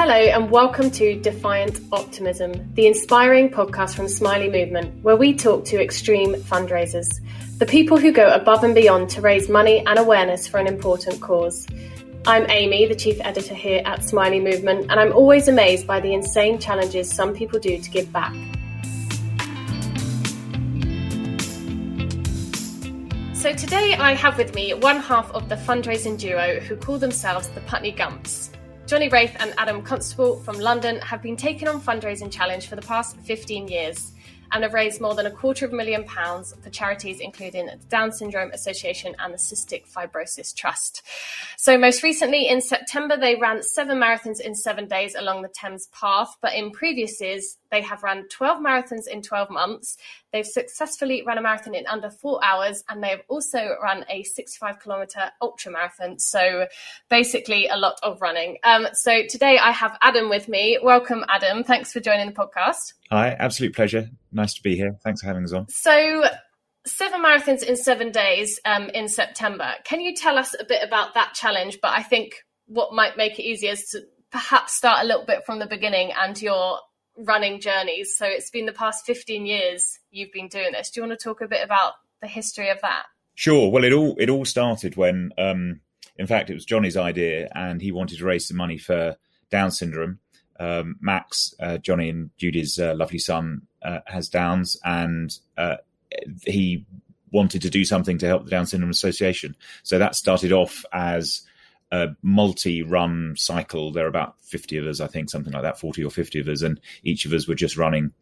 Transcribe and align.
Hello, 0.00 0.14
and 0.14 0.48
welcome 0.48 0.92
to 0.92 1.20
Defiant 1.20 1.80
Optimism, 1.90 2.72
the 2.74 2.86
inspiring 2.86 3.50
podcast 3.50 3.96
from 3.96 4.06
Smiley 4.06 4.48
Movement, 4.48 5.02
where 5.02 5.16
we 5.16 5.34
talk 5.34 5.64
to 5.64 5.82
extreme 5.82 6.36
fundraisers, 6.36 7.08
the 7.58 7.66
people 7.66 7.98
who 7.98 8.12
go 8.12 8.32
above 8.32 8.62
and 8.62 8.76
beyond 8.76 9.10
to 9.10 9.20
raise 9.20 9.48
money 9.48 9.84
and 9.84 9.98
awareness 9.98 10.46
for 10.46 10.58
an 10.58 10.68
important 10.68 11.20
cause. 11.20 11.66
I'm 12.28 12.48
Amy, 12.48 12.86
the 12.86 12.94
chief 12.94 13.18
editor 13.22 13.54
here 13.56 13.82
at 13.84 14.04
Smiley 14.04 14.38
Movement, 14.38 14.82
and 14.88 15.00
I'm 15.00 15.12
always 15.12 15.48
amazed 15.48 15.84
by 15.84 15.98
the 15.98 16.14
insane 16.14 16.60
challenges 16.60 17.12
some 17.12 17.34
people 17.34 17.58
do 17.58 17.76
to 17.76 17.90
give 17.90 18.12
back. 18.12 18.32
So 23.34 23.52
today 23.52 23.94
I 23.94 24.14
have 24.14 24.38
with 24.38 24.54
me 24.54 24.74
one 24.74 25.00
half 25.00 25.28
of 25.32 25.48
the 25.48 25.56
fundraising 25.56 26.16
duo 26.16 26.60
who 26.60 26.76
call 26.76 26.98
themselves 26.98 27.48
the 27.48 27.60
Putney 27.62 27.90
Gumps. 27.90 28.52
Johnnie 28.88 29.10
Wraith 29.10 29.36
and 29.38 29.52
Adam 29.58 29.82
Constable 29.82 30.38
from 30.38 30.58
London 30.58 30.98
have 31.00 31.20
been 31.20 31.36
taking 31.36 31.68
on 31.68 31.78
fundraising 31.78 32.32
challenge 32.32 32.68
for 32.68 32.74
the 32.74 32.80
past 32.80 33.18
15 33.18 33.68
years 33.68 34.12
and 34.50 34.62
have 34.62 34.72
raised 34.72 34.98
more 34.98 35.14
than 35.14 35.26
a 35.26 35.30
quarter 35.30 35.66
of 35.66 35.74
a 35.74 35.76
million 35.76 36.04
pounds 36.04 36.54
for 36.62 36.70
charities 36.70 37.20
including 37.20 37.66
the 37.66 37.76
Down 37.90 38.10
Syndrome 38.10 38.50
Association 38.52 39.14
and 39.18 39.34
the 39.34 39.36
Cystic 39.36 39.86
Fibrosis 39.86 40.56
Trust. 40.56 41.02
So 41.58 41.76
most 41.76 42.02
recently 42.02 42.48
in 42.48 42.62
September 42.62 43.18
they 43.18 43.34
ran 43.34 43.62
seven 43.62 43.98
marathons 43.98 44.40
in 44.40 44.54
7 44.54 44.88
days 44.88 45.14
along 45.14 45.42
the 45.42 45.48
Thames 45.48 45.88
Path, 45.88 46.38
but 46.40 46.54
in 46.54 46.70
previous 46.70 47.20
years 47.20 47.58
they 47.70 47.82
have 47.82 48.02
run 48.02 48.28
12 48.28 48.60
marathons 48.60 49.06
in 49.06 49.22
12 49.22 49.50
months. 49.50 49.96
They've 50.32 50.46
successfully 50.46 51.22
run 51.26 51.38
a 51.38 51.42
marathon 51.42 51.74
in 51.74 51.86
under 51.86 52.10
4 52.10 52.44
hours 52.44 52.84
and 52.88 53.02
they 53.02 53.08
have 53.08 53.22
also 53.28 53.76
run 53.82 54.04
a 54.08 54.22
65 54.22 54.80
kilometer 54.80 55.30
ultra 55.40 55.72
marathon. 55.72 56.18
So 56.18 56.66
basically 57.08 57.66
a 57.68 57.76
lot 57.76 57.98
of 58.02 58.20
running. 58.20 58.58
Um, 58.64 58.88
so 58.92 59.22
today 59.28 59.58
I 59.58 59.70
have 59.70 59.96
Adam 60.02 60.28
with 60.28 60.48
me. 60.48 60.78
Welcome 60.82 61.24
Adam. 61.28 61.64
Thanks 61.64 61.92
for 61.92 62.00
joining 62.00 62.26
the 62.26 62.34
podcast. 62.34 62.94
Hi, 63.10 63.30
absolute 63.38 63.74
pleasure. 63.74 64.10
Nice 64.32 64.54
to 64.54 64.62
be 64.62 64.76
here. 64.76 64.98
Thanks 65.02 65.22
for 65.22 65.28
having 65.28 65.44
us 65.44 65.52
on. 65.52 65.68
So, 65.68 66.24
seven 66.86 67.22
marathons 67.22 67.62
in 67.62 67.76
seven 67.76 68.10
days 68.10 68.60
um, 68.64 68.88
in 68.90 69.08
September. 69.08 69.74
Can 69.84 70.00
you 70.00 70.14
tell 70.14 70.38
us 70.38 70.54
a 70.58 70.64
bit 70.64 70.82
about 70.86 71.14
that 71.14 71.34
challenge? 71.34 71.78
But 71.80 71.92
I 71.92 72.02
think 72.02 72.44
what 72.66 72.92
might 72.92 73.16
make 73.16 73.38
it 73.38 73.42
easier 73.42 73.72
is 73.72 73.86
to 73.90 74.02
perhaps 74.30 74.74
start 74.74 75.02
a 75.02 75.06
little 75.06 75.24
bit 75.24 75.44
from 75.46 75.58
the 75.58 75.66
beginning 75.66 76.12
and 76.12 76.40
your 76.40 76.78
running 77.18 77.60
journeys. 77.60 78.16
So, 78.16 78.26
it's 78.26 78.50
been 78.50 78.66
the 78.66 78.72
past 78.72 79.04
15 79.06 79.46
years 79.46 79.98
you've 80.10 80.32
been 80.32 80.48
doing 80.48 80.72
this. 80.72 80.90
Do 80.90 81.00
you 81.00 81.06
want 81.06 81.18
to 81.18 81.22
talk 81.22 81.40
a 81.40 81.48
bit 81.48 81.64
about 81.64 81.94
the 82.20 82.28
history 82.28 82.70
of 82.70 82.80
that? 82.82 83.04
Sure. 83.34 83.70
Well, 83.70 83.84
it 83.84 83.92
all 83.92 84.16
it 84.18 84.30
all 84.30 84.44
started 84.44 84.96
when, 84.96 85.32
um, 85.38 85.80
in 86.16 86.26
fact, 86.26 86.50
it 86.50 86.54
was 86.54 86.64
Johnnie's 86.64 86.96
idea, 86.96 87.50
and 87.54 87.80
he 87.80 87.92
wanted 87.92 88.18
to 88.18 88.24
raise 88.24 88.48
some 88.48 88.56
money 88.56 88.78
for 88.78 89.16
Down 89.50 89.70
syndrome 89.70 90.18
um, 90.58 90.96
Max, 91.00 91.54
uh, 91.60 91.78
Johnnie 91.78 92.08
and 92.08 92.30
Judy's 92.36 92.78
uh, 92.78 92.94
lovely 92.94 93.18
son, 93.18 93.62
uh, 93.82 94.00
has 94.06 94.28
Downs, 94.28 94.76
and 94.84 95.36
uh, 95.56 95.76
he 96.44 96.84
wanted 97.30 97.62
to 97.62 97.70
do 97.70 97.84
something 97.84 98.18
to 98.18 98.26
help 98.26 98.44
the 98.44 98.50
Down 98.50 98.66
Syndrome 98.66 98.90
Association. 98.90 99.54
So 99.82 99.98
that 99.98 100.14
started 100.14 100.52
off 100.52 100.84
as 100.92 101.42
a 101.90 102.08
multi-run 102.22 103.34
cycle. 103.36 103.92
There 103.92 104.04
are 104.04 104.08
about 104.08 104.36
fifty 104.42 104.76
of 104.76 104.86
us, 104.86 105.00
I 105.00 105.06
think, 105.06 105.30
something 105.30 105.52
like 105.52 105.62
that, 105.62 105.80
forty 105.80 106.04
or 106.04 106.10
fifty 106.10 106.40
of 106.40 106.48
us, 106.48 106.62
and 106.62 106.80
each 107.02 107.24
of 107.24 107.32
us 107.32 107.48
were 107.48 107.54
just 107.54 107.76
running 107.76 108.12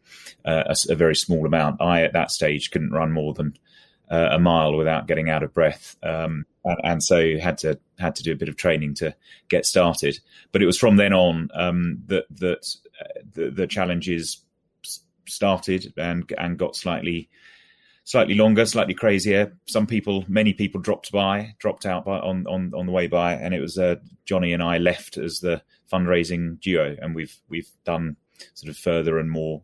uh, 0.45 0.63
a, 0.67 0.75
a, 0.93 0.95
very 0.95 1.15
small 1.15 1.45
amount. 1.45 1.81
I, 1.81 2.03
at 2.03 2.13
that 2.13 2.31
stage, 2.31 2.71
couldn't 2.71 2.91
run 2.91 3.11
more 3.11 3.33
than 3.33 3.57
uh, 4.09 4.29
a 4.31 4.39
mile 4.39 4.75
without 4.75 5.07
getting 5.07 5.29
out 5.29 5.43
of 5.43 5.53
breath. 5.53 5.95
Um, 6.01 6.45
and, 6.63 6.77
and, 6.83 7.03
so 7.03 7.37
had 7.37 7.57
to 7.59 7.79
had 7.99 8.15
to 8.15 8.23
do 8.23 8.31
a 8.31 8.37
bit 8.37 8.49
of 8.49 8.55
training 8.55 8.95
to 8.95 9.15
get 9.49 9.65
started. 9.65 10.19
But 10.51 10.61
it 10.61 10.65
was 10.65 10.77
from 10.77 10.95
then 10.95 11.13
on 11.13 11.49
um, 11.53 12.03
that 12.07 12.25
that 12.31 12.75
uh, 13.01 13.21
the, 13.33 13.49
the, 13.49 13.67
challenges 13.67 14.43
started 15.27 15.93
and 15.97 16.31
and 16.37 16.57
got 16.57 16.75
slightly 16.75 17.29
slightly 18.07 18.35
longer, 18.35 18.65
slightly 18.65 18.93
crazier. 18.93 19.53
Some 19.65 19.85
people, 19.85 20.23
many 20.29 20.53
people 20.53 20.79
dropped 20.79 21.11
by, 21.11 21.55
dropped 21.59 21.85
out 21.85 22.05
by, 22.05 22.17
on 22.19 22.47
on 22.47 22.71
on 22.73 22.85
the 22.85 22.91
way 22.91 23.07
by, 23.07 23.33
and 23.33 23.53
it 23.53 23.59
was 23.59 23.77
uh, 23.77 23.95
Johnnie 24.25 24.53
and 24.53 24.63
I 24.63 24.77
left 24.77 25.17
as 25.17 25.39
the 25.39 25.61
fundraising 25.91 26.59
duo, 26.59 26.95
and 26.99 27.13
we've 27.13 27.35
we've 27.49 27.69
done 27.83 28.15
sort 28.53 28.69
of 28.69 28.77
further 28.77 29.19
and 29.19 29.29
more 29.29 29.61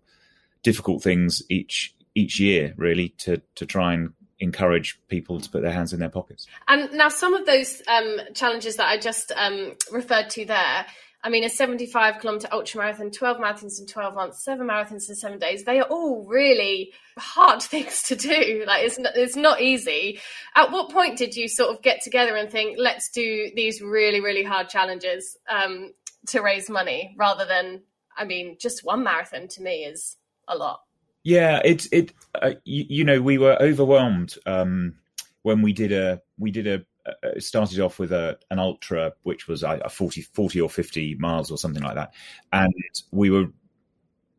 difficult 0.62 1.02
things 1.02 1.42
each 1.50 1.96
each 2.16 2.40
year, 2.40 2.74
really, 2.78 3.10
to 3.20 3.42
to 3.56 3.66
try 3.66 3.94
and 3.94 4.14
encourage 4.40 5.00
people 5.08 5.40
to 5.40 5.50
put 5.50 5.62
their 5.62 5.72
hands 5.72 5.94
in 5.94 6.02
their 6.02 6.10
pockets. 6.10 6.46
And 6.68 6.92
now, 6.92 7.08
some 7.08 7.34
of 7.34 7.46
those 7.46 7.82
um, 7.88 8.20
challenges 8.34 8.76
that 8.76 8.90
I 8.90 8.98
just 8.98 9.32
um, 9.36 9.74
referred 9.90 10.30
to 10.32 10.46
there. 10.46 10.86
I 11.26 11.30
mean, 11.30 11.46
a 11.46 11.50
75 11.50 12.20
kilometer 12.20 12.50
ultra 12.52 12.82
marathon, 12.82 13.10
12 13.10 13.38
marathons 13.38 13.80
in 13.80 13.88
12 13.88 14.14
months, 14.14 14.44
seven 14.44 14.68
marathons 14.68 15.08
in 15.08 15.16
seven 15.16 15.40
days. 15.40 15.64
They 15.64 15.80
are 15.80 15.88
all 15.88 16.26
really 16.26 16.92
hard 17.18 17.62
things 17.62 18.04
to 18.04 18.16
do. 18.16 18.66
Like, 18.68 18.84
it's 18.86 19.00
not, 19.00 19.16
it's 19.16 19.38
not 19.38 19.62
easy. 19.62 20.20
At 20.56 20.72
what 20.72 20.92
point 20.92 21.18
did 21.18 21.36
you 21.36 21.48
sort 21.48 21.74
of 21.74 21.82
get 21.82 22.02
together 22.02 22.36
and 22.36 22.52
think, 22.52 22.78
let's 22.78 23.10
do 23.10 23.52
these 23.56 23.82
really, 23.82 24.20
really 24.20 24.44
hard 24.44 24.68
challenges 24.68 25.38
um, 25.50 25.94
to 26.28 26.42
raise 26.42 26.70
money 26.70 27.16
rather 27.18 27.46
than, 27.46 27.84
I 28.18 28.26
mean, 28.26 28.58
just 28.60 28.84
one 28.84 29.04
marathon 29.04 29.48
to 29.48 29.62
me 29.62 29.86
is 29.86 30.18
a 30.48 30.58
lot. 30.58 30.82
Yeah, 31.24 31.62
it 31.64 31.88
it 31.94 32.12
uh, 32.36 32.56
you, 32.66 32.86
you, 32.90 33.04
know 33.06 33.22
we 33.22 33.38
were 33.38 33.56
overwhelmed 33.62 34.36
um, 34.46 34.96
when 35.44 35.62
we 35.62 35.72
did 35.72 35.94
a 35.94 36.22
we 36.38 36.52
did 36.52 36.68
a 36.68 36.86
uh, 37.06 37.40
started 37.40 37.80
off 37.80 38.00
with 38.00 38.12
a 38.12 38.38
an 38.52 38.60
ultra 38.60 39.14
which 39.24 39.48
was 39.48 39.64
uh, 39.64 39.78
40, 39.90 40.22
40 40.22 40.62
or 40.62 40.70
50 40.70 41.16
miles 41.16 41.52
or 41.52 41.58
something 41.58 41.84
like 41.84 41.96
that. 41.96 42.14
And 42.52 42.74
we 43.12 43.30
were 43.30 43.48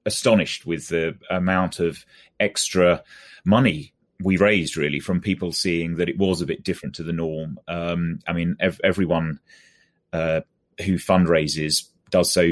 astonished 0.06 0.66
with 0.66 0.88
the 0.88 1.16
amount 1.30 1.80
of 1.80 2.04
extra 2.40 3.02
money 3.44 3.92
we 4.22 4.36
raised 4.36 4.76
really 4.76 5.00
from 5.00 5.20
people 5.20 5.52
seeing 5.52 5.96
that 5.96 6.08
it 6.08 6.18
was 6.18 6.40
a 6.40 6.46
bit 6.46 6.62
different 6.62 6.94
to 6.94 7.02
the 7.02 7.12
norm. 7.12 7.58
Um, 7.68 8.20
i 8.26 8.32
mean 8.32 8.56
ev- 8.60 8.80
everyone 8.84 9.40
uh, 10.12 10.42
who 10.84 10.94
fundraises 10.94 11.88
does 12.10 12.32
so 12.32 12.42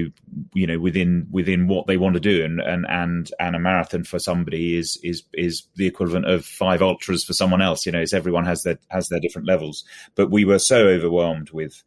you 0.54 0.66
know 0.66 0.78
within 0.78 1.26
within 1.30 1.68
what 1.68 1.86
they 1.86 1.96
want 1.96 2.14
to 2.14 2.20
do. 2.20 2.44
And 2.44 2.60
and 2.60 2.86
and 2.88 3.30
and 3.38 3.56
a 3.56 3.58
marathon 3.58 4.04
for 4.04 4.18
somebody 4.18 4.76
is 4.76 4.98
is 5.02 5.22
is 5.34 5.64
the 5.76 5.86
equivalent 5.86 6.26
of 6.26 6.44
five 6.44 6.82
ultras 6.82 7.24
for 7.24 7.32
someone 7.32 7.62
else. 7.62 7.86
You 7.86 7.92
know 7.92 8.00
it's 8.00 8.12
everyone 8.12 8.46
has 8.46 8.62
their 8.62 8.78
has 8.88 9.08
their 9.08 9.20
different 9.20 9.48
levels. 9.48 9.84
But 10.14 10.30
we 10.30 10.44
were 10.44 10.58
so 10.58 10.86
overwhelmed 10.86 11.50
with 11.50 11.82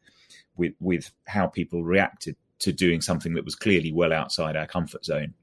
with 0.58 0.74
with 0.80 1.12
how 1.28 1.48
people 1.48 1.84
reacted 1.84 2.36
to 2.60 2.72
doing 2.72 3.02
something 3.02 3.34
that 3.34 3.46
was 3.46 3.56
clearly 3.56 3.92
well 3.92 4.14
outside 4.14 4.56
our 4.56 4.68
comfort 4.68 5.04
zone 5.04 5.34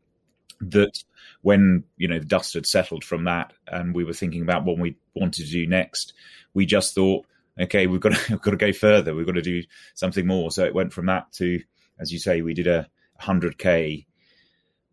that 0.61 1.03
when 1.43 1.85
you 1.97 2.09
know 2.09 2.19
the 2.19 2.25
dust 2.25 2.55
had 2.55 2.67
settled 2.67 3.05
from 3.05 3.25
that 3.25 3.53
and 3.67 3.95
we 3.95 4.05
were 4.05 4.13
thinking 4.13 4.43
about 4.43 4.65
what 4.65 4.79
we 4.79 4.97
wanted 5.15 5.45
to 5.45 5.51
do 5.51 5.67
next 5.67 6.15
we 6.55 6.65
just 6.65 6.95
thought 6.95 7.27
okay 7.61 7.87
we've 7.87 8.01
got 8.01 8.15
to, 8.15 8.21
we've 8.33 8.43
got 8.43 8.53
to 8.53 8.57
go 8.57 8.73
further. 8.73 9.15
We've 9.15 9.27
got 9.27 9.33
to 9.33 9.43
do 9.43 9.63
something 9.95 10.27
more. 10.27 10.51
So 10.51 10.65
it 10.65 10.75
went 10.75 10.93
from 10.93 11.07
that 11.07 11.33
to 11.35 11.61
as 11.99 12.13
you 12.13 12.19
say, 12.19 12.43
we 12.43 12.55
did 12.55 12.67
a 12.67 12.89
100k. 13.21 14.07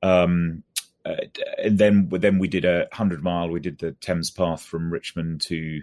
Um, 0.01 0.63
uh, 1.05 1.15
and 1.63 1.77
then 1.77 2.09
then 2.11 2.39
we 2.39 2.47
did 2.47 2.65
a 2.65 2.87
100 2.91 3.23
mile. 3.23 3.49
We 3.49 3.59
did 3.59 3.79
the 3.79 3.93
Thames 3.93 4.29
Path 4.31 4.63
from 4.63 4.91
Richmond 4.91 5.41
to 5.41 5.81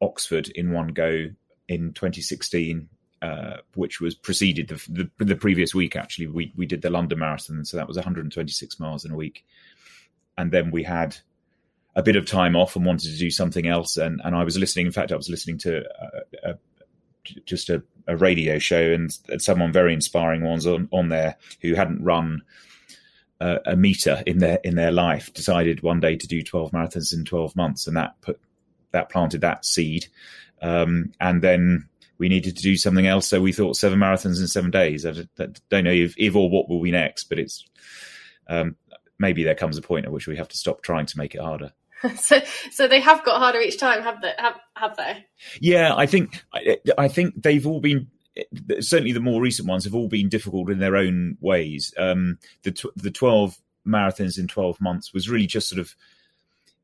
Oxford 0.00 0.48
in 0.48 0.72
one 0.72 0.88
go 0.88 1.28
in 1.68 1.92
2016. 1.92 2.88
Uh, 3.22 3.56
which 3.74 4.02
was 4.02 4.14
preceded 4.14 4.68
the, 4.68 5.08
the, 5.16 5.24
the 5.24 5.34
previous 5.34 5.74
week. 5.74 5.96
Actually, 5.96 6.26
we 6.26 6.52
we 6.56 6.66
did 6.66 6.82
the 6.82 6.90
London 6.90 7.20
Marathon, 7.20 7.64
so 7.64 7.78
that 7.78 7.88
was 7.88 7.96
126 7.96 8.78
miles 8.78 9.06
in 9.06 9.12
a 9.12 9.16
week. 9.16 9.46
And 10.36 10.52
then 10.52 10.70
we 10.70 10.82
had 10.82 11.16
a 11.96 12.02
bit 12.02 12.16
of 12.16 12.26
time 12.26 12.54
off 12.54 12.76
and 12.76 12.84
wanted 12.84 13.10
to 13.12 13.18
do 13.18 13.30
something 13.30 13.66
else. 13.66 13.96
And 13.96 14.20
and 14.22 14.36
I 14.36 14.44
was 14.44 14.58
listening. 14.58 14.84
In 14.84 14.92
fact, 14.92 15.10
I 15.10 15.16
was 15.16 15.30
listening 15.30 15.56
to 15.58 15.78
a, 15.78 16.50
a, 16.50 16.58
just 17.46 17.70
a, 17.70 17.82
a 18.06 18.16
radio 18.16 18.58
show, 18.58 18.92
and, 18.92 19.16
and, 19.28 19.42
someone 19.42 19.72
very 19.72 19.92
inspiring 19.92 20.42
ones 20.42 20.66
on, 20.66 20.88
on 20.92 21.08
there 21.08 21.36
who 21.60 21.74
hadn't 21.74 22.02
run 22.02 22.42
uh, 23.40 23.58
a 23.66 23.76
meter 23.76 24.22
in 24.26 24.38
their 24.38 24.58
in 24.64 24.76
their 24.76 24.92
life 24.92 25.32
decided 25.34 25.82
one 25.82 26.00
day 26.00 26.16
to 26.16 26.26
do 26.26 26.42
12 26.42 26.70
marathons 26.70 27.12
in 27.12 27.24
12 27.24 27.56
months, 27.56 27.86
and 27.86 27.96
that 27.96 28.20
put 28.20 28.40
that 28.92 29.10
planted 29.10 29.40
that 29.40 29.64
seed. 29.64 30.06
Um, 30.62 31.12
and 31.20 31.42
then 31.42 31.88
we 32.18 32.28
needed 32.28 32.56
to 32.56 32.62
do 32.62 32.76
something 32.76 33.06
else, 33.06 33.26
so 33.26 33.40
we 33.40 33.52
thought 33.52 33.76
seven 33.76 33.98
marathons 33.98 34.40
in 34.40 34.46
seven 34.46 34.70
days. 34.70 35.04
I 35.04 35.12
don't 35.36 35.84
know 35.84 35.90
if, 35.90 36.14
if 36.16 36.36
or 36.36 36.48
what 36.48 36.68
will 36.68 36.80
be 36.80 36.92
next, 36.92 37.24
but 37.24 37.38
it's 37.38 37.68
um, 38.48 38.76
maybe 39.18 39.42
there 39.42 39.54
comes 39.54 39.76
a 39.76 39.82
point 39.82 40.06
at 40.06 40.12
which 40.12 40.26
we 40.26 40.36
have 40.36 40.48
to 40.48 40.56
stop 40.56 40.82
trying 40.82 41.06
to 41.06 41.18
make 41.18 41.34
it 41.34 41.40
harder. 41.40 41.72
so 42.16 42.40
so 42.70 42.88
they 42.88 43.00
have 43.00 43.24
got 43.24 43.38
harder 43.38 43.60
each 43.60 43.78
time, 43.78 44.02
have 44.02 44.20
they? 44.20 44.32
Have, 44.38 44.58
have 44.76 44.96
they? 44.96 45.24
Yeah, 45.60 45.94
I 45.94 46.06
think 46.06 46.44
I, 46.52 46.78
I 46.98 47.08
think 47.08 47.42
they've 47.42 47.66
all 47.66 47.80
been 47.80 48.08
certainly 48.80 49.12
the 49.12 49.20
more 49.20 49.40
recent 49.40 49.68
ones 49.68 49.84
have 49.84 49.94
all 49.94 50.08
been 50.08 50.28
difficult 50.28 50.70
in 50.70 50.78
their 50.78 50.96
own 50.96 51.36
ways. 51.40 51.94
Um, 51.98 52.38
the 52.62 52.72
tw- 52.72 52.96
the 52.96 53.10
twelve 53.10 53.56
marathons 53.86 54.38
in 54.38 54.48
twelve 54.48 54.80
months 54.80 55.12
was 55.12 55.28
really 55.28 55.46
just 55.46 55.68
sort 55.68 55.80
of 55.80 55.94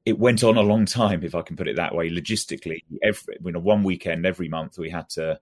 it 0.07 0.19
went 0.19 0.43
on 0.43 0.57
a 0.57 0.63
long 0.63 0.87
time, 0.87 1.23
if 1.23 1.35
I 1.35 1.43
can 1.43 1.57
put 1.57 1.69
it 1.69 1.77
that 1.77 1.95
way. 1.95 2.11
Logistically, 2.11 2.83
every 3.03 3.37
you 3.45 3.53
know 3.53 3.61
one 3.61 3.83
weekend 3.83 4.27
every 4.27 4.49
month 4.49 4.79
we 4.79 4.91
had 4.91 5.09
to 5.11 5.39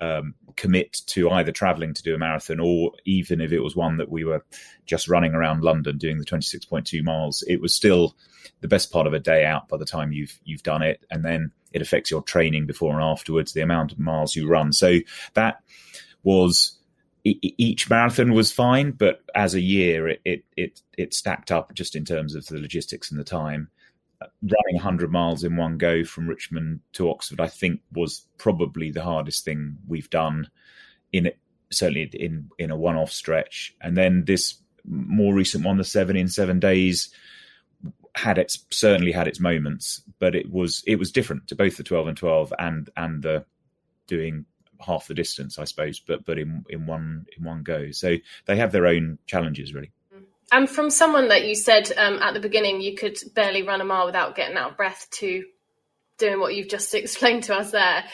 um, 0.00 0.34
commit 0.56 0.92
to 1.06 1.30
either 1.30 1.52
traveling 1.52 1.94
to 1.94 2.02
do 2.02 2.14
a 2.14 2.18
marathon 2.18 2.60
or 2.60 2.92
even 3.04 3.40
if 3.40 3.52
it 3.52 3.60
was 3.60 3.76
one 3.76 3.96
that 3.96 4.10
we 4.10 4.24
were 4.24 4.44
just 4.84 5.08
running 5.08 5.34
around 5.34 5.62
London 5.62 5.98
doing 5.98 6.18
the 6.18 6.24
26.2 6.24 7.02
miles, 7.02 7.42
it 7.48 7.60
was 7.60 7.74
still 7.74 8.14
the 8.60 8.68
best 8.68 8.92
part 8.92 9.06
of 9.06 9.14
a 9.14 9.18
day 9.18 9.44
out 9.44 9.68
by 9.68 9.76
the 9.76 9.84
time 9.84 10.12
you've 10.12 10.38
you've 10.44 10.62
done 10.62 10.82
it, 10.82 11.04
and 11.10 11.24
then 11.24 11.50
it 11.72 11.82
affects 11.82 12.10
your 12.10 12.22
training 12.22 12.66
before 12.66 12.94
and 12.94 13.02
afterwards, 13.02 13.52
the 13.52 13.60
amount 13.60 13.92
of 13.92 13.98
miles 13.98 14.36
you 14.36 14.48
run. 14.48 14.72
So 14.72 14.98
that 15.34 15.62
was 16.22 16.78
each 17.24 17.90
marathon 17.90 18.32
was 18.34 18.52
fine, 18.52 18.92
but 18.92 19.22
as 19.34 19.54
a 19.54 19.60
year, 19.60 20.08
it, 20.08 20.20
it 20.24 20.44
it 20.56 20.82
it 20.96 21.14
stacked 21.14 21.50
up 21.50 21.74
just 21.74 21.96
in 21.96 22.04
terms 22.04 22.34
of 22.34 22.46
the 22.46 22.58
logistics 22.58 23.10
and 23.10 23.18
the 23.18 23.24
time 23.24 23.68
running 24.42 24.74
100 24.74 25.10
miles 25.10 25.44
in 25.44 25.56
one 25.56 25.78
go 25.78 26.04
from 26.04 26.28
Richmond 26.28 26.80
to 26.94 27.10
Oxford, 27.10 27.40
I 27.40 27.48
think 27.48 27.80
was 27.92 28.26
probably 28.38 28.90
the 28.90 29.02
hardest 29.02 29.44
thing 29.44 29.78
we've 29.86 30.10
done 30.10 30.48
in 31.12 31.30
certainly 31.70 32.02
in 32.12 32.50
in 32.58 32.70
a 32.70 32.76
one-off 32.76 33.12
stretch. 33.12 33.74
And 33.80 33.96
then 33.96 34.24
this 34.24 34.54
more 34.84 35.34
recent 35.34 35.64
one, 35.64 35.76
the 35.76 35.84
seven 35.84 36.16
in 36.16 36.28
seven 36.28 36.60
days, 36.60 37.10
had 38.14 38.38
its 38.38 38.64
certainly 38.70 39.12
had 39.12 39.28
its 39.28 39.40
moments, 39.40 40.02
but 40.18 40.34
it 40.34 40.50
was 40.50 40.82
it 40.86 40.96
was 40.96 41.12
different 41.12 41.48
to 41.48 41.56
both 41.56 41.76
the 41.76 41.82
12 41.82 42.08
and 42.08 42.16
12 42.16 42.52
and 42.58 42.90
and 42.96 43.22
the 43.22 43.44
doing 44.06 44.46
half 44.80 45.06
the 45.06 45.14
distance, 45.14 45.58
I 45.58 45.64
suppose, 45.64 46.00
but 46.00 46.24
but 46.24 46.38
in 46.38 46.64
in 46.68 46.86
one 46.86 47.26
in 47.36 47.44
one 47.44 47.62
go. 47.62 47.90
So 47.90 48.16
they 48.46 48.56
have 48.56 48.72
their 48.72 48.86
own 48.86 49.18
challenges, 49.26 49.74
really. 49.74 49.92
And 50.52 50.70
from 50.70 50.90
someone 50.90 51.28
that 51.28 51.46
you 51.46 51.54
said 51.54 51.90
um, 51.96 52.20
at 52.22 52.34
the 52.34 52.40
beginning 52.40 52.80
you 52.80 52.94
could 52.94 53.18
barely 53.34 53.62
run 53.62 53.80
a 53.80 53.84
mile 53.84 54.06
without 54.06 54.36
getting 54.36 54.56
out 54.56 54.72
of 54.72 54.76
breath 54.76 55.08
to 55.12 55.44
doing 56.18 56.40
what 56.40 56.54
you've 56.54 56.68
just 56.68 56.94
explained 56.94 57.44
to 57.44 57.54
us 57.54 57.70
there. 57.70 58.04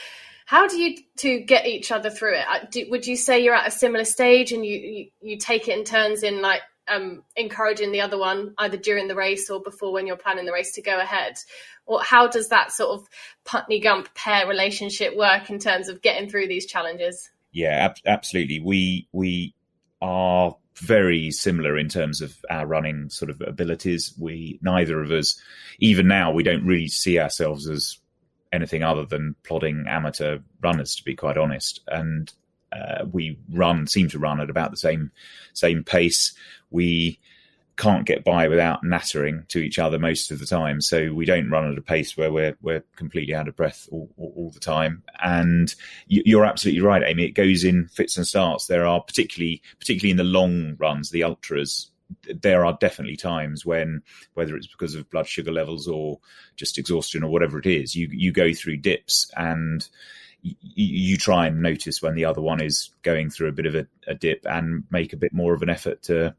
How 0.44 0.66
do 0.66 0.76
you 0.76 0.98
to 1.18 1.40
get 1.40 1.66
each 1.66 1.92
other 1.92 2.10
through 2.10 2.34
it? 2.36 2.70
Do, 2.70 2.86
would 2.90 3.06
you 3.06 3.16
say 3.16 3.42
you're 3.42 3.54
at 3.54 3.68
a 3.68 3.70
similar 3.70 4.04
stage 4.04 4.52
and 4.52 4.66
you, 4.66 4.78
you, 4.78 5.06
you 5.20 5.36
take 5.38 5.68
it 5.68 5.78
in 5.78 5.84
turns 5.84 6.22
in 6.22 6.42
like 6.42 6.62
um, 6.88 7.22
encouraging 7.36 7.92
the 7.92 8.00
other 8.00 8.18
one 8.18 8.54
either 8.58 8.76
during 8.76 9.08
the 9.08 9.14
race 9.14 9.48
or 9.50 9.60
before 9.60 9.92
when 9.92 10.06
you're 10.06 10.16
planning 10.16 10.44
the 10.44 10.52
race 10.52 10.72
to 10.72 10.82
go 10.82 10.98
ahead? 10.98 11.38
Or 11.86 12.02
how 12.02 12.26
does 12.28 12.48
that 12.48 12.72
sort 12.72 13.00
of 13.00 13.08
Putney 13.44 13.80
Gump 13.80 14.12
pair 14.14 14.46
relationship 14.46 15.16
work 15.16 15.50
in 15.50 15.58
terms 15.58 15.88
of 15.88 16.02
getting 16.02 16.28
through 16.28 16.48
these 16.48 16.66
challenges? 16.66 17.30
Yeah, 17.52 17.86
ab- 17.86 17.96
absolutely. 18.06 18.60
We 18.60 19.08
we 19.12 19.54
are 20.02 20.56
very 20.76 21.30
similar 21.30 21.78
in 21.78 21.88
terms 21.88 22.20
of 22.20 22.36
our 22.50 22.66
running 22.66 23.08
sort 23.08 23.30
of 23.30 23.40
abilities. 23.40 24.12
We 24.18 24.58
neither 24.62 25.00
of 25.00 25.10
us, 25.10 25.40
even 25.78 26.08
now, 26.08 26.32
we 26.32 26.42
don't 26.42 26.66
really 26.66 26.88
see 26.88 27.18
ourselves 27.18 27.68
as 27.68 27.98
anything 28.52 28.82
other 28.82 29.06
than 29.06 29.36
plodding 29.44 29.86
amateur 29.88 30.40
runners, 30.60 30.96
to 30.96 31.04
be 31.04 31.14
quite 31.14 31.38
honest. 31.38 31.80
And 31.86 32.30
uh, 32.72 33.04
we 33.10 33.38
run, 33.50 33.86
seem 33.86 34.08
to 34.08 34.18
run 34.18 34.40
at 34.40 34.50
about 34.50 34.72
the 34.72 34.76
same 34.76 35.12
same 35.52 35.84
pace. 35.84 36.34
We 36.70 37.18
can't 37.76 38.06
get 38.06 38.24
by 38.24 38.48
without 38.48 38.84
nattering 38.84 39.44
to 39.48 39.58
each 39.58 39.78
other 39.78 39.98
most 39.98 40.30
of 40.30 40.38
the 40.38 40.46
time. 40.46 40.80
So 40.80 41.12
we 41.12 41.24
don't 41.24 41.50
run 41.50 41.70
at 41.70 41.78
a 41.78 41.82
pace 41.82 42.16
where 42.16 42.32
we're 42.32 42.56
we're 42.60 42.84
completely 42.96 43.34
out 43.34 43.48
of 43.48 43.56
breath 43.56 43.88
all, 43.90 44.10
all, 44.16 44.32
all, 44.36 44.50
the 44.50 44.60
time. 44.60 45.02
And 45.22 45.74
you're 46.06 46.44
absolutely 46.44 46.82
right, 46.82 47.02
Amy. 47.04 47.24
It 47.24 47.30
goes 47.30 47.64
in 47.64 47.88
fits 47.88 48.16
and 48.16 48.26
starts. 48.26 48.66
There 48.66 48.86
are 48.86 49.00
particularly 49.00 49.62
particularly 49.78 50.10
in 50.10 50.16
the 50.18 50.24
long 50.24 50.76
runs, 50.78 51.10
the 51.10 51.24
ultras. 51.24 51.90
There 52.28 52.66
are 52.66 52.76
definitely 52.78 53.16
times 53.16 53.64
when, 53.64 54.02
whether 54.34 54.54
it's 54.54 54.66
because 54.66 54.94
of 54.94 55.08
blood 55.08 55.26
sugar 55.26 55.50
levels 55.50 55.88
or 55.88 56.20
just 56.56 56.76
exhaustion 56.76 57.22
or 57.22 57.30
whatever 57.30 57.58
it 57.58 57.66
is, 57.66 57.94
you 57.94 58.08
you 58.12 58.32
go 58.32 58.52
through 58.52 58.78
dips 58.78 59.30
and 59.34 59.88
you, 60.42 61.16
try 61.16 61.46
and 61.46 61.62
notice 61.62 62.02
when 62.02 62.16
the 62.16 62.24
other 62.24 62.40
one 62.42 62.60
is 62.60 62.90
going 63.02 63.30
through 63.30 63.48
a 63.48 63.52
bit 63.52 63.66
of 63.66 63.76
a, 63.76 63.86
a 64.08 64.14
dip 64.14 64.44
and 64.44 64.82
make 64.90 65.12
a 65.12 65.16
bit 65.16 65.32
more 65.32 65.54
of 65.54 65.62
an 65.62 65.70
effort 65.70 66.02
to 66.02 66.34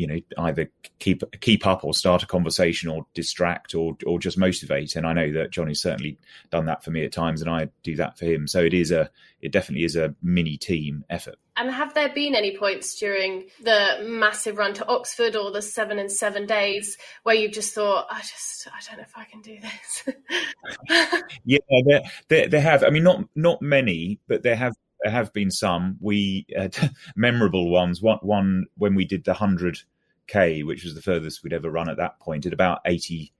you 0.00 0.06
know 0.06 0.18
either 0.38 0.70
keep 0.98 1.22
keep 1.40 1.66
up 1.66 1.84
or 1.84 1.92
start 1.92 2.22
a 2.22 2.26
conversation 2.26 2.88
or 2.88 3.06
distract 3.12 3.74
or 3.74 3.96
or 4.06 4.18
just 4.18 4.38
motivate. 4.38 4.96
And 4.96 5.06
i 5.06 5.12
know 5.12 5.32
that 5.32 5.50
johnnie's 5.50 5.82
certainly 5.82 6.18
done 6.50 6.64
that 6.66 6.82
for 6.82 6.90
me 6.90 7.04
at 7.04 7.12
times 7.12 7.42
and 7.42 7.50
i 7.50 7.68
do 7.82 7.96
that 7.96 8.18
for 8.18 8.24
him. 8.24 8.48
So 8.48 8.60
it 8.60 8.72
is 8.72 8.90
a 8.90 9.10
it 9.42 9.52
definitely 9.52 9.84
is 9.84 9.96
a 9.96 10.14
mini 10.22 10.56
team 10.56 11.04
effort. 11.10 11.36
And 11.56 11.70
have 11.70 11.92
there 11.92 12.08
been 12.08 12.34
any 12.34 12.56
points 12.56 12.98
during 12.98 13.44
the 13.62 14.06
massive 14.08 14.56
run 14.56 14.72
to 14.74 14.86
oxford 14.86 15.36
or 15.36 15.50
the 15.50 15.60
seven 15.60 15.98
and 15.98 16.10
seven 16.10 16.46
days 16.46 16.96
where 17.22 17.34
you've 17.34 17.52
just 17.52 17.74
thought 17.74 18.06
i 18.10 18.20
just 18.20 18.68
i 18.68 18.80
don't 18.88 18.98
know 18.98 19.04
if 19.04 19.16
i 19.16 19.24
can 19.24 19.42
do 19.42 19.58
this? 19.60 21.22
Yeah 21.44 21.58
there, 21.86 22.02
there, 22.28 22.48
there 22.48 22.60
have 22.60 22.82
i 22.84 22.90
mean 22.90 23.02
not 23.02 23.24
not 23.34 23.60
many 23.60 24.18
but 24.26 24.42
there 24.42 24.56
have 24.56 24.74
have 25.04 25.32
been 25.32 25.50
some 25.50 25.96
we 26.00 26.46
uh, 26.58 26.68
memorable 27.16 27.70
ones. 27.70 28.02
One, 28.02 28.18
one 28.22 28.66
when 28.76 28.94
we 28.94 29.04
did 29.04 29.24
the 29.24 29.34
hundred 29.34 29.78
k, 30.26 30.62
which 30.62 30.84
was 30.84 30.94
the 30.94 31.02
furthest 31.02 31.42
we'd 31.42 31.52
ever 31.52 31.70
run 31.70 31.88
at 31.88 31.96
that 31.96 32.20
point, 32.20 32.46
at 32.46 32.52
about 32.52 32.80
eighty, 32.86 33.32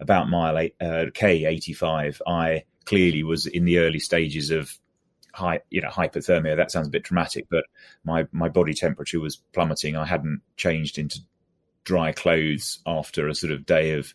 about 0.00 0.28
mile 0.28 0.58
eight, 0.58 0.74
uh, 0.80 1.06
k 1.14 1.44
eighty 1.46 1.72
five. 1.72 2.20
I 2.26 2.64
clearly 2.84 3.22
was 3.22 3.46
in 3.46 3.64
the 3.64 3.78
early 3.78 4.00
stages 4.00 4.50
of 4.50 4.78
high, 5.32 5.60
you 5.70 5.80
know, 5.80 5.88
hypothermia. 5.88 6.56
That 6.56 6.70
sounds 6.70 6.88
a 6.88 6.90
bit 6.90 7.04
dramatic, 7.04 7.46
but 7.50 7.64
my 8.04 8.26
my 8.32 8.48
body 8.48 8.74
temperature 8.74 9.20
was 9.20 9.36
plummeting. 9.52 9.96
I 9.96 10.06
hadn't 10.06 10.42
changed 10.56 10.98
into 10.98 11.20
dry 11.84 12.12
clothes 12.12 12.78
after 12.86 13.26
a 13.26 13.34
sort 13.34 13.52
of 13.52 13.66
day 13.66 13.92
of 13.92 14.14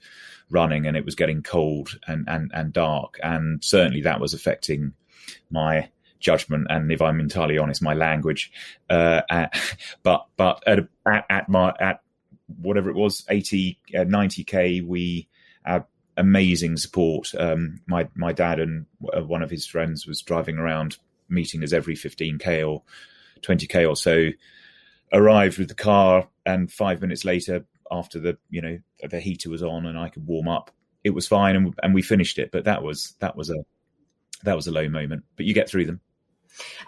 running, 0.49 0.87
and 0.87 0.95
it 0.95 1.05
was 1.05 1.15
getting 1.15 1.43
cold 1.43 1.99
and 2.07 2.27
and 2.27 2.51
and 2.53 2.73
dark, 2.73 3.19
and 3.23 3.63
certainly 3.63 4.01
that 4.01 4.19
was 4.19 4.33
affecting 4.33 4.93
my 5.49 5.89
judgment 6.19 6.67
and, 6.69 6.91
if 6.91 7.01
I'm 7.01 7.19
entirely 7.19 7.57
honest, 7.57 7.81
my 7.81 7.93
language. 7.93 8.51
Uh, 8.89 9.21
at, 9.29 9.57
but 10.03 10.27
but 10.37 10.63
at, 10.67 10.79
at, 11.05 11.25
at 11.29 11.49
my 11.49 11.73
at 11.79 12.01
whatever 12.61 12.89
it 12.89 12.95
was, 12.95 13.25
80, 13.29 13.79
uh, 13.95 13.99
90k, 13.99 14.85
we 14.85 15.27
had 15.65 15.85
amazing 16.15 16.77
support. 16.77 17.33
Um, 17.37 17.81
my 17.87 18.07
my 18.15 18.33
dad 18.33 18.59
and 18.59 18.85
uh, 19.15 19.21
one 19.21 19.43
of 19.43 19.51
his 19.51 19.65
friends 19.65 20.07
was 20.07 20.21
driving 20.21 20.57
around, 20.57 20.97
meeting 21.29 21.63
us 21.63 21.73
every 21.73 21.95
15k 21.95 22.67
or 22.67 22.83
20k 23.41 23.87
or 23.87 23.95
so. 23.95 24.29
Arrived 25.13 25.57
with 25.57 25.69
the 25.69 25.75
car, 25.75 26.27
and 26.45 26.69
five 26.69 26.99
minutes 26.99 27.23
later, 27.23 27.65
after 27.89 28.19
the 28.19 28.37
you 28.49 28.61
know 28.61 28.79
the 29.09 29.21
heater 29.21 29.49
was 29.49 29.63
on 29.63 29.85
and 29.85 29.97
I 29.97 30.09
could 30.09 30.27
warm 30.27 30.49
up, 30.49 30.71
it 31.03 31.11
was 31.11 31.27
fine, 31.27 31.55
and, 31.55 31.73
and 31.81 31.93
we 31.93 32.01
finished 32.01 32.39
it. 32.39 32.51
But 32.51 32.65
that 32.65 32.83
was 32.83 33.15
that 33.19 33.37
was 33.37 33.49
a 33.49 33.63
that 34.43 34.55
was 34.55 34.67
a 34.67 34.71
low 34.71 34.89
moment. 34.89 35.23
But 35.37 35.45
you 35.45 35.53
get 35.53 35.69
through 35.69 35.85
them. 35.85 36.01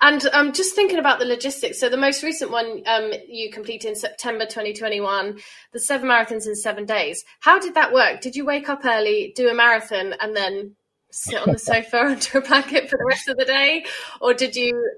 And 0.02 0.26
um, 0.34 0.54
just 0.54 0.76
thinking 0.76 1.00
about 1.00 1.20
the 1.20 1.26
logistics. 1.26 1.80
So 1.80 1.90
the 1.90 1.98
most 1.98 2.24
recent 2.24 2.52
one 2.52 2.84
um, 2.86 3.12
you 3.28 3.52
completed 3.52 3.90
in 3.90 3.96
September 3.96 4.46
2021, 4.46 5.40
the 5.74 5.80
seven 5.80 6.10
marathons 6.10 6.48
in 6.48 6.56
seven 6.56 6.86
days. 6.86 7.24
How 7.40 7.60
did 7.60 7.76
that 7.76 7.94
work? 7.94 8.22
Did 8.22 8.36
you 8.36 8.46
wake 8.46 8.70
up 8.70 8.86
early, 8.86 9.34
do 9.36 9.50
a 9.50 9.54
marathon, 9.54 10.14
and 10.20 10.36
then 10.36 10.76
sit 11.12 11.42
on 11.42 11.52
the 11.52 11.60
sofa 11.60 12.00
under 12.06 12.38
a 12.38 12.42
blanket 12.42 12.90
for 12.90 12.98
the 12.98 13.06
rest 13.06 13.28
of 13.28 13.38
the 13.38 13.46
day, 13.46 13.86
or 14.22 14.34
did 14.34 14.56
you? 14.56 14.92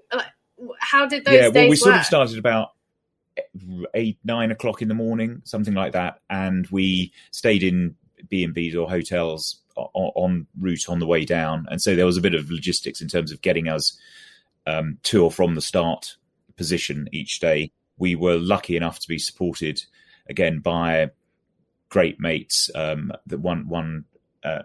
How 0.79 1.05
did 1.07 1.25
those? 1.25 1.33
Yeah, 1.33 1.47
well, 1.47 1.63
we 1.63 1.69
work? 1.69 1.77
sort 1.77 1.95
of 1.95 2.05
started 2.05 2.37
about 2.37 2.69
eight, 3.93 4.17
nine 4.23 4.51
o'clock 4.51 4.81
in 4.81 4.87
the 4.87 4.93
morning, 4.93 5.41
something 5.45 5.73
like 5.73 5.93
that, 5.93 6.19
and 6.29 6.67
we 6.67 7.11
stayed 7.31 7.63
in 7.63 7.95
B 8.29 8.43
and 8.43 8.53
B's 8.53 8.75
or 8.75 8.89
hotels 8.89 9.59
on, 9.75 10.11
en 10.31 10.47
route 10.59 10.89
on 10.89 10.99
the 10.99 11.07
way 11.07 11.25
down, 11.25 11.65
and 11.69 11.81
so 11.81 11.95
there 11.95 12.05
was 12.05 12.17
a 12.17 12.21
bit 12.21 12.35
of 12.35 12.51
logistics 12.51 13.01
in 13.01 13.07
terms 13.07 13.31
of 13.31 13.41
getting 13.41 13.67
us 13.67 13.97
um, 14.65 14.97
to 15.03 15.23
or 15.23 15.31
from 15.31 15.55
the 15.55 15.61
start 15.61 16.17
position 16.55 17.07
each 17.11 17.39
day. 17.39 17.71
We 17.97 18.15
were 18.15 18.37
lucky 18.37 18.75
enough 18.75 18.99
to 18.99 19.07
be 19.07 19.19
supported 19.19 19.83
again 20.29 20.59
by 20.59 21.11
great 21.89 22.19
mates. 22.19 22.69
Um, 22.73 23.11
the 23.25 23.37
one 23.37 23.67
one 23.67 24.05
uh, 24.43 24.63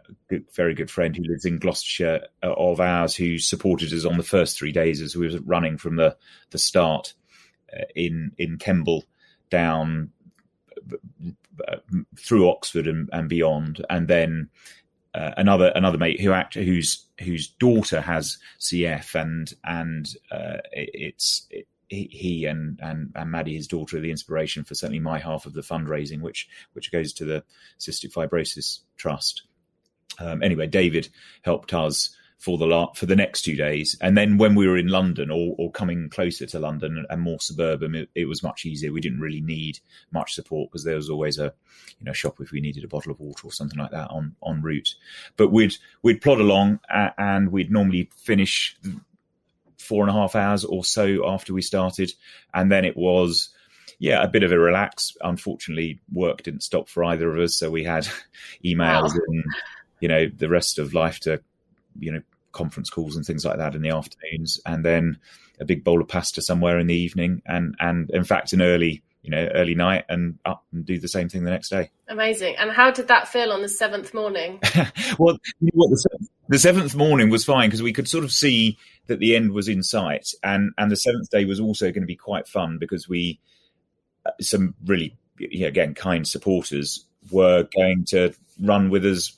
very 0.54 0.74
good 0.74 0.90
friend 0.90 1.14
who 1.14 1.24
lives 1.24 1.44
in 1.44 1.58
Gloucestershire 1.58 2.26
uh, 2.42 2.52
of 2.52 2.80
ours 2.80 3.14
who 3.14 3.38
supported 3.38 3.92
us 3.92 4.06
on 4.06 4.16
the 4.16 4.22
first 4.22 4.56
three 4.56 4.72
days 4.72 5.02
as 5.02 5.16
we 5.16 5.30
were 5.30 5.40
running 5.44 5.76
from 5.76 5.96
the 5.96 6.16
the 6.50 6.58
start 6.58 7.14
uh, 7.76 7.84
in 7.94 8.32
in 8.38 8.56
Kemble 8.58 9.04
down 9.50 10.10
uh, 11.68 11.76
through 12.18 12.48
Oxford 12.48 12.86
and, 12.86 13.08
and 13.12 13.28
beyond, 13.28 13.84
and 13.90 14.08
then 14.08 14.48
uh, 15.14 15.32
another 15.36 15.72
another 15.74 15.98
mate 15.98 16.20
who 16.20 16.32
act 16.32 16.54
whose 16.54 17.05
whose 17.20 17.48
daughter 17.48 18.00
has 18.00 18.38
CF 18.60 19.14
and 19.20 19.52
and 19.64 20.08
uh, 20.30 20.58
it, 20.72 20.90
it's 20.92 21.46
it, 21.50 21.66
he 21.88 22.46
and, 22.46 22.80
and 22.82 23.12
and 23.14 23.30
Maddie, 23.30 23.54
his 23.54 23.68
daughter, 23.68 23.96
are 23.96 24.00
the 24.00 24.10
inspiration 24.10 24.64
for 24.64 24.74
certainly 24.74 24.98
my 24.98 25.18
half 25.18 25.46
of 25.46 25.52
the 25.52 25.60
fundraising, 25.60 26.20
which 26.20 26.48
which 26.72 26.90
goes 26.90 27.12
to 27.14 27.24
the 27.24 27.44
Cystic 27.78 28.12
Fibrosis 28.12 28.80
Trust. 28.96 29.42
Um, 30.18 30.42
anyway, 30.42 30.66
David 30.66 31.08
helped 31.42 31.72
us 31.74 32.16
for 32.38 32.58
the 32.58 32.86
for 32.94 33.06
the 33.06 33.16
next 33.16 33.42
two 33.42 33.56
days. 33.56 33.96
And 34.00 34.16
then 34.16 34.38
when 34.38 34.54
we 34.54 34.68
were 34.68 34.76
in 34.76 34.88
London 34.88 35.30
or, 35.30 35.54
or 35.58 35.70
coming 35.70 36.08
closer 36.10 36.46
to 36.46 36.58
London 36.58 37.04
and 37.08 37.20
more 37.20 37.40
suburban, 37.40 37.94
it, 37.94 38.10
it, 38.14 38.26
was 38.26 38.42
much 38.42 38.66
easier. 38.66 38.92
We 38.92 39.00
didn't 39.00 39.20
really 39.20 39.40
need 39.40 39.80
much 40.12 40.34
support 40.34 40.70
because 40.70 40.84
there 40.84 40.96
was 40.96 41.08
always 41.08 41.38
a 41.38 41.54
you 41.98 42.04
know 42.04 42.12
shop 42.12 42.40
if 42.40 42.50
we 42.50 42.60
needed 42.60 42.84
a 42.84 42.88
bottle 42.88 43.12
of 43.12 43.20
water 43.20 43.46
or 43.46 43.52
something 43.52 43.78
like 43.78 43.90
that 43.90 44.10
on 44.10 44.36
on 44.42 44.62
route. 44.62 44.94
But 45.36 45.50
we'd 45.50 45.74
we'd 46.02 46.20
plod 46.20 46.40
along 46.40 46.80
and 46.90 47.50
we'd 47.50 47.72
normally 47.72 48.10
finish 48.16 48.76
four 49.78 50.02
and 50.02 50.10
a 50.10 50.14
half 50.14 50.34
hours 50.34 50.64
or 50.64 50.84
so 50.84 51.28
after 51.28 51.54
we 51.54 51.62
started, 51.62 52.12
and 52.52 52.70
then 52.70 52.84
it 52.84 52.96
was 52.96 53.50
yeah, 53.98 54.22
a 54.22 54.28
bit 54.28 54.42
of 54.42 54.52
a 54.52 54.58
relax. 54.58 55.16
Unfortunately, 55.22 56.00
work 56.12 56.42
didn't 56.42 56.62
stop 56.62 56.88
for 56.88 57.02
either 57.04 57.34
of 57.34 57.42
us, 57.42 57.56
so 57.56 57.70
we 57.70 57.84
had 57.84 58.06
emails 58.64 59.14
wow. 59.14 59.20
and 59.28 59.44
you 60.00 60.08
know 60.08 60.26
the 60.28 60.50
rest 60.50 60.78
of 60.78 60.92
life 60.92 61.20
to 61.20 61.40
you 61.98 62.12
know 62.12 62.22
conference 62.52 62.88
calls 62.88 63.16
and 63.16 63.24
things 63.24 63.44
like 63.44 63.58
that 63.58 63.74
in 63.74 63.82
the 63.82 63.90
afternoons, 63.90 64.60
and 64.66 64.84
then 64.84 65.18
a 65.60 65.64
big 65.64 65.84
bowl 65.84 66.00
of 66.00 66.08
pasta 66.08 66.42
somewhere 66.42 66.78
in 66.78 66.86
the 66.86 66.94
evening, 66.94 67.42
and 67.46 67.74
and 67.80 68.10
in 68.10 68.24
fact 68.24 68.52
an 68.52 68.62
early 68.62 69.02
you 69.26 69.30
know 69.30 69.48
early 69.54 69.74
night 69.74 70.04
and 70.08 70.38
up 70.44 70.64
and 70.72 70.86
do 70.86 70.98
the 71.00 71.08
same 71.08 71.28
thing 71.28 71.44
the 71.44 71.50
next 71.50 71.68
day. 71.68 71.90
Amazing. 72.08 72.54
And 72.56 72.70
how 72.70 72.92
did 72.92 73.08
that 73.08 73.28
feel 73.28 73.50
on 73.52 73.60
the 73.60 73.68
seventh 73.68 74.14
morning? 74.14 74.60
well, 75.18 75.36
you 75.60 75.70
know 75.72 75.72
what, 75.74 75.90
the, 75.90 75.96
seventh, 75.96 76.30
the 76.48 76.58
seventh 76.58 76.94
morning 76.94 77.28
was 77.28 77.44
fine 77.44 77.68
because 77.68 77.82
we 77.82 77.92
could 77.92 78.08
sort 78.08 78.22
of 78.22 78.30
see 78.30 78.78
that 79.08 79.18
the 79.18 79.34
end 79.34 79.52
was 79.52 79.68
in 79.68 79.82
sight, 79.82 80.28
and 80.42 80.72
and 80.78 80.90
the 80.90 80.96
seventh 80.96 81.28
day 81.30 81.44
was 81.44 81.60
also 81.60 81.86
going 81.86 82.02
to 82.02 82.06
be 82.06 82.16
quite 82.16 82.46
fun 82.46 82.78
because 82.78 83.08
we 83.08 83.40
uh, 84.24 84.30
some 84.40 84.74
really 84.84 85.16
again 85.52 85.94
kind 85.94 86.26
supporters 86.26 87.04
were 87.30 87.66
going 87.76 88.04
to 88.06 88.32
run 88.60 88.90
with 88.90 89.04
us 89.04 89.35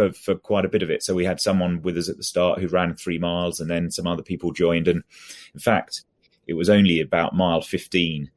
for, 0.00 0.12
for 0.12 0.34
quite 0.34 0.64
a 0.64 0.68
bit 0.68 0.82
of 0.82 0.90
it. 0.90 1.02
So 1.02 1.14
we 1.14 1.26
had 1.26 1.40
someone 1.40 1.82
with 1.82 1.98
us 1.98 2.08
at 2.08 2.16
the 2.16 2.22
start 2.22 2.58
who 2.58 2.68
ran 2.68 2.94
three 2.94 3.18
miles, 3.18 3.60
and 3.60 3.70
then 3.70 3.90
some 3.90 4.06
other 4.06 4.22
people 4.22 4.52
joined. 4.52 4.88
And 4.88 5.02
in 5.54 5.60
fact, 5.60 6.04
it 6.46 6.54
was 6.54 6.70
only 6.70 7.00
about 7.00 7.34
mile 7.34 7.60
fifteen 7.60 8.30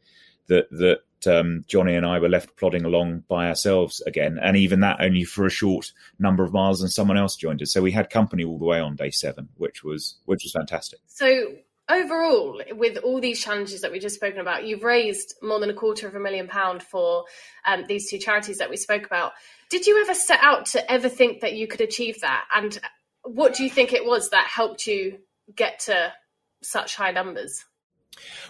that 0.47 0.69
that 0.71 0.99
um, 1.25 1.63
Johnnie 1.67 1.95
and 1.95 2.05
I 2.05 2.19
were 2.19 2.27
left 2.27 2.57
plodding 2.57 2.85
along 2.85 3.23
by 3.29 3.47
ourselves 3.47 4.01
again, 4.01 4.39
and 4.41 4.57
even 4.57 4.81
that 4.81 4.99
only 4.99 5.23
for 5.23 5.45
a 5.45 5.49
short 5.49 5.93
number 6.19 6.43
of 6.43 6.51
miles, 6.51 6.81
and 6.81 6.91
someone 6.91 7.17
else 7.17 7.37
joined 7.37 7.61
us. 7.61 7.71
So 7.71 7.81
we 7.81 7.91
had 7.91 8.09
company 8.09 8.43
all 8.43 8.59
the 8.59 8.65
way 8.65 8.81
on 8.81 8.95
day 8.95 9.09
seven, 9.09 9.47
which 9.55 9.83
was 9.83 10.17
which 10.25 10.43
was 10.43 10.51
fantastic. 10.51 10.99
So 11.07 11.55
overall, 11.89 12.61
with 12.71 12.97
all 12.97 13.21
these 13.21 13.41
challenges 13.41 13.81
that 13.81 13.91
we've 13.91 14.01
just 14.01 14.15
spoken 14.15 14.39
about, 14.41 14.65
you've 14.65 14.83
raised 14.83 15.35
more 15.41 15.59
than 15.59 15.69
a 15.69 15.73
quarter 15.73 16.07
of 16.07 16.15
a 16.15 16.19
million 16.19 16.47
pound 16.47 16.83
for 16.83 17.25
um, 17.65 17.85
these 17.87 18.09
two 18.09 18.19
charities 18.19 18.57
that 18.57 18.69
we 18.69 18.77
spoke 18.77 19.05
about. 19.05 19.31
Did 19.73 19.87
you 19.87 19.99
ever 20.03 20.13
set 20.13 20.37
out 20.43 20.67
to 20.67 20.91
ever 20.91 21.09
think 21.09 21.39
that 21.41 21.53
you 21.53 21.65
could 21.65 21.81
achieve 21.81 22.21
that? 22.21 22.45
And 22.55 22.79
what 23.23 23.55
do 23.55 23.63
you 23.63 23.71
think 23.71 23.91
it 23.91 24.05
was 24.05 24.29
that 24.29 24.45
helped 24.45 24.85
you 24.85 25.17
get 25.55 25.79
to 25.87 26.13
such 26.61 26.95
high 26.95 27.09
numbers? 27.09 27.65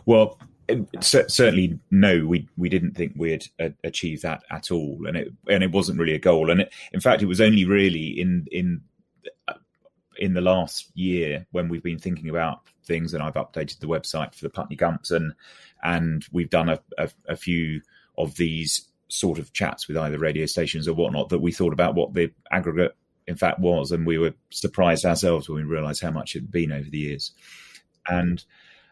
Well, 0.05 0.37
certainly 0.99 1.79
no 1.91 2.25
we 2.25 2.49
we 2.57 2.67
didn't 2.67 2.97
think 2.97 3.13
we'd 3.15 3.47
uh, 3.57 3.69
achieve 3.85 4.21
that 4.23 4.43
at 4.51 4.69
all 4.69 4.99
and 5.07 5.15
it 5.15 5.31
and 5.47 5.63
it 5.63 5.71
wasn't 5.71 5.97
really 5.97 6.15
a 6.15 6.19
goal 6.19 6.49
and 6.49 6.61
it, 6.61 6.73
in 6.91 6.99
fact 6.99 7.21
it 7.21 7.25
was 7.25 7.41
only 7.41 7.63
really 7.65 8.07
in 8.19 8.45
in 8.51 8.81
uh, 9.47 9.53
in 10.17 10.33
the 10.33 10.41
last 10.41 10.89
year 10.93 11.45
when 11.51 11.69
we've 11.69 11.83
been 11.83 11.99
thinking 11.99 12.29
about 12.29 12.61
things 12.85 13.13
and 13.13 13.23
I've 13.23 13.33
updated 13.35 13.79
the 13.79 13.87
website 13.87 14.35
for 14.35 14.43
the 14.43 14.49
Putney 14.49 14.75
Gumps 14.75 15.11
and 15.11 15.33
and 15.83 16.25
we've 16.33 16.49
done 16.49 16.67
a, 16.67 16.79
a, 16.97 17.09
a 17.29 17.35
few 17.37 17.81
of 18.17 18.35
these 18.35 18.87
sort 19.13 19.37
of 19.37 19.53
chats 19.53 19.87
with 19.87 19.95
either 19.97 20.17
radio 20.17 20.45
stations 20.45 20.87
or 20.87 20.93
whatnot 20.93 21.29
that 21.29 21.39
we 21.39 21.51
thought 21.51 21.73
about 21.73 21.93
what 21.93 22.13
the 22.13 22.31
aggregate 22.51 22.95
in 23.27 23.35
fact 23.35 23.59
was 23.59 23.91
and 23.91 24.07
we 24.07 24.17
were 24.17 24.33
surprised 24.49 25.05
ourselves 25.05 25.47
when 25.47 25.57
we 25.57 25.63
realized 25.63 26.01
how 26.01 26.11
much 26.11 26.35
it 26.35 26.39
had 26.39 26.51
been 26.51 26.71
over 26.71 26.89
the 26.89 26.97
years. 26.97 27.31
And 28.07 28.43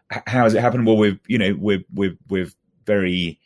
how 0.10 0.44
has 0.44 0.54
it 0.54 0.62
happened? 0.62 0.86
Well 0.86 0.98
we've 0.98 1.20
you 1.28 1.38
know 1.38 1.56
we're 1.58 1.84
we're, 1.94 2.18
we're 2.30 2.52
very 2.86 3.40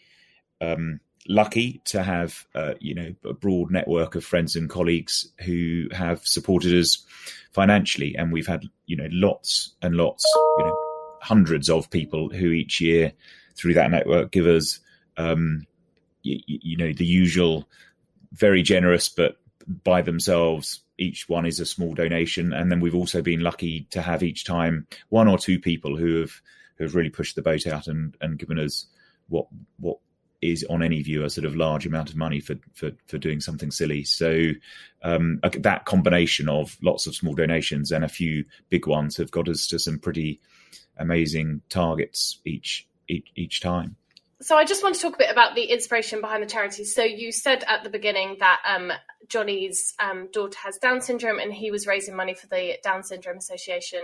um, 0.60 1.00
lucky 1.28 1.82
to 1.86 2.04
have 2.04 2.46
uh, 2.54 2.74
you 2.80 2.94
know 2.94 3.16
a 3.24 3.34
broad 3.34 3.72
network 3.72 4.16
of 4.16 4.26
friends 4.26 4.56
and 4.56 4.70
colleagues 4.70 5.32
who 5.46 5.88
have 5.92 6.26
supported 6.26 6.78
us 6.78 7.04
financially. 7.54 8.16
And 8.16 8.34
we've 8.34 8.48
had 8.48 8.66
you 8.86 8.98
know 8.98 9.08
lots 9.12 9.76
and 9.82 9.96
lots 9.96 10.26
you 10.58 10.66
know 10.66 10.78
hundreds 11.22 11.70
of 11.70 11.90
people 11.90 12.30
who 12.30 12.52
each 12.52 12.82
year 12.82 13.14
through 13.56 13.76
that 13.76 13.92
network 13.92 14.32
give 14.32 14.46
us 14.46 14.80
um, 15.18 15.66
you, 16.26 16.60
you 16.62 16.78
know 16.78 16.94
the 16.94 17.06
usual 17.06 17.68
very 18.34 18.62
generous 18.62 19.08
but 19.10 19.38
by 19.84 20.02
themselves 20.02 20.82
each 20.98 21.28
one 21.28 21.46
is 21.46 21.60
a 21.60 21.66
small 21.66 21.94
donation. 21.94 22.54
And 22.54 22.72
then 22.72 22.80
we've 22.80 22.96
also 22.96 23.22
been 23.22 23.42
lucky 23.42 23.88
to 23.92 24.02
have 24.02 24.24
each 24.24 24.46
time 24.46 24.88
one 25.10 25.28
or 25.28 25.38
two 25.38 25.60
people 25.60 25.98
who 25.98 26.22
have 26.22 26.42
who 26.78 26.84
have 26.84 26.96
really 26.96 27.10
pushed 27.10 27.36
the 27.36 27.42
boat 27.42 27.68
out 27.68 27.88
and 27.88 28.16
and 28.22 28.40
given 28.40 28.60
us 28.60 28.86
what 29.28 29.48
what 29.80 29.98
is 30.42 30.66
on 30.70 30.84
any 30.84 31.02
view 31.02 31.24
a 31.24 31.30
sort 31.30 31.46
of 31.46 31.56
large 31.56 31.86
amount 31.86 32.10
of 32.10 32.16
money 32.16 32.40
for 32.40 32.56
for 32.74 32.92
for 33.08 33.18
doing 33.18 33.42
something 33.42 33.72
silly. 33.72 34.04
So 34.04 34.52
um, 35.04 35.40
that 35.44 35.86
combination 35.86 36.50
of 36.50 36.78
lots 36.82 37.08
of 37.08 37.16
small 37.16 37.34
donations 37.34 37.92
and 37.92 38.04
a 38.04 38.10
few 38.10 38.46
big 38.70 38.88
ones 38.88 39.18
have 39.18 39.32
got 39.32 39.50
us 39.50 39.68
to 39.68 39.80
some 39.80 40.00
pretty 40.00 40.40
amazing 40.98 41.62
targets 41.70 42.40
each 42.46 42.88
each, 43.08 43.32
each 43.36 43.62
time 43.62 43.96
so 44.46 44.56
I 44.56 44.64
just 44.64 44.84
want 44.84 44.94
to 44.94 45.02
talk 45.02 45.16
a 45.16 45.18
bit 45.18 45.32
about 45.32 45.56
the 45.56 45.64
inspiration 45.64 46.22
behind 46.22 46.44
the 46.44 46.48
charity. 46.48 46.84
So 46.84 47.04
you 47.04 47.32
said 47.32 47.64
at 47.68 47.84
the 47.84 47.90
beginning 47.90 48.38
that 48.42 48.62
um, 48.64 48.92
Johnnie's 49.28 49.96
um, 49.98 50.30
daughter 50.32 50.56
has 50.64 50.78
Down 50.78 51.02
syndrome, 51.02 51.40
and 51.40 51.52
he 51.52 51.72
was 51.72 51.88
raising 51.88 52.16
money 52.16 52.36
for 52.36 52.46
the 52.46 52.78
Down 52.84 53.02
Syndrome 53.02 53.38
Association, 53.38 54.02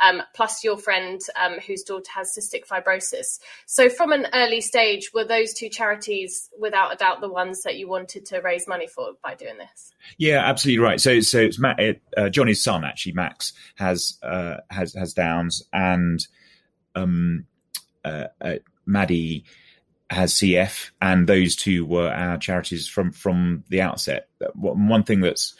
um, 0.00 0.22
plus 0.34 0.64
your 0.64 0.76
friend 0.76 1.20
um, 1.40 1.60
whose 1.64 1.84
daughter 1.84 2.10
has 2.12 2.36
cystic 2.36 2.66
fibrosis. 2.66 3.38
So 3.66 3.88
from 3.88 4.10
an 4.10 4.26
early 4.34 4.60
stage, 4.60 5.12
were 5.14 5.24
those 5.24 5.54
two 5.54 5.68
charities, 5.68 6.50
without 6.58 6.92
a 6.92 6.96
doubt, 6.96 7.20
the 7.20 7.28
ones 7.28 7.62
that 7.62 7.76
you 7.76 7.88
wanted 7.88 8.26
to 8.26 8.40
raise 8.40 8.66
money 8.66 8.88
for 8.88 9.12
by 9.22 9.36
doing 9.36 9.56
this? 9.56 9.94
Yeah, 10.18 10.44
absolutely 10.44 10.82
right. 10.82 11.00
So, 11.00 11.20
so 11.20 11.38
it's 11.38 11.60
Matt, 11.60 11.78
uh, 12.16 12.28
Johnnie's 12.28 12.60
son 12.60 12.84
actually, 12.84 13.12
Max, 13.12 13.52
has 13.76 14.18
uh, 14.24 14.56
has 14.68 14.94
has 14.94 15.14
Downs, 15.14 15.62
and 15.72 16.26
um, 16.96 17.46
uh, 18.04 18.24
uh 18.40 18.54
Maddie 18.84 19.44
has 20.10 20.34
CF, 20.34 20.90
and 21.00 21.26
those 21.26 21.56
two 21.56 21.84
were 21.84 22.08
our 22.08 22.38
charities 22.38 22.88
from 22.88 23.12
from 23.12 23.64
the 23.68 23.80
outset. 23.80 24.28
One 24.54 25.02
thing 25.02 25.20
that's, 25.20 25.54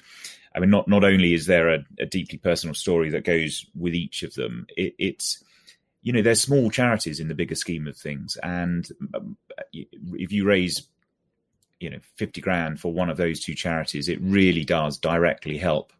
I 0.54 0.60
mean, 0.60 0.70
not 0.70 0.88
not 0.88 1.04
only 1.04 1.34
is 1.34 1.46
there 1.46 1.68
a, 1.68 1.84
a 1.98 2.06
deeply 2.06 2.38
personal 2.38 2.74
story 2.74 3.10
that 3.10 3.24
goes 3.24 3.66
with 3.74 3.94
each 3.94 4.22
of 4.22 4.34
them, 4.34 4.66
it, 4.76 4.94
it's 4.98 5.42
you 6.02 6.12
know 6.12 6.22
they're 6.22 6.34
small 6.34 6.70
charities 6.70 7.20
in 7.20 7.28
the 7.28 7.34
bigger 7.34 7.56
scheme 7.56 7.86
of 7.88 7.96
things, 7.96 8.36
and 8.42 8.88
um, 9.14 9.36
if 9.72 10.32
you 10.32 10.44
raise 10.44 10.86
you 11.80 11.90
know 11.90 11.98
50 12.16 12.40
grand 12.40 12.80
for 12.80 12.92
one 12.92 13.10
of 13.10 13.16
those 13.16 13.40
two 13.40 13.54
charities 13.54 14.08
it 14.08 14.18
really 14.22 14.64
does 14.64 14.96
directly 14.98 15.58
help 15.58 15.92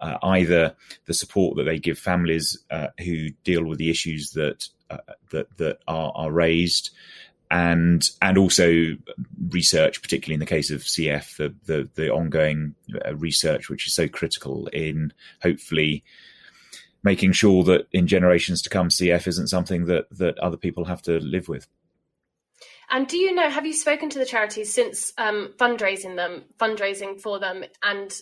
uh, 0.00 0.18
either 0.22 0.74
the 1.06 1.14
support 1.14 1.56
that 1.56 1.64
they 1.64 1.78
give 1.78 1.98
families 1.98 2.58
uh, 2.70 2.88
who 3.00 3.30
deal 3.44 3.64
with 3.64 3.78
the 3.78 3.90
issues 3.90 4.32
that 4.32 4.68
uh, 4.90 4.98
that 5.30 5.56
that 5.56 5.78
are, 5.88 6.12
are 6.14 6.30
raised 6.30 6.90
and 7.50 8.08
and 8.20 8.38
also 8.38 8.96
research, 9.48 10.02
particularly 10.02 10.34
in 10.34 10.40
the 10.40 10.46
case 10.46 10.70
of 10.70 10.82
CF, 10.82 11.36
the 11.36 11.54
the, 11.66 11.88
the 11.94 12.10
ongoing 12.10 12.74
uh, 13.04 13.14
research, 13.16 13.68
which 13.68 13.86
is 13.86 13.94
so 13.94 14.08
critical 14.08 14.66
in 14.68 15.12
hopefully 15.42 16.04
making 17.02 17.32
sure 17.32 17.62
that 17.62 17.86
in 17.92 18.06
generations 18.06 18.60
to 18.62 18.70
come, 18.70 18.88
CF 18.88 19.26
isn't 19.28 19.48
something 19.48 19.86
that 19.86 20.06
that 20.10 20.38
other 20.38 20.56
people 20.56 20.84
have 20.84 21.02
to 21.02 21.20
live 21.20 21.48
with. 21.48 21.68
And 22.90 23.06
do 23.06 23.16
you 23.16 23.34
know? 23.34 23.48
Have 23.48 23.66
you 23.66 23.72
spoken 23.72 24.10
to 24.10 24.18
the 24.18 24.24
charities 24.24 24.72
since 24.72 25.12
um, 25.18 25.54
fundraising 25.56 26.16
them, 26.16 26.44
fundraising 26.58 27.20
for 27.20 27.38
them, 27.38 27.64
and 27.82 28.12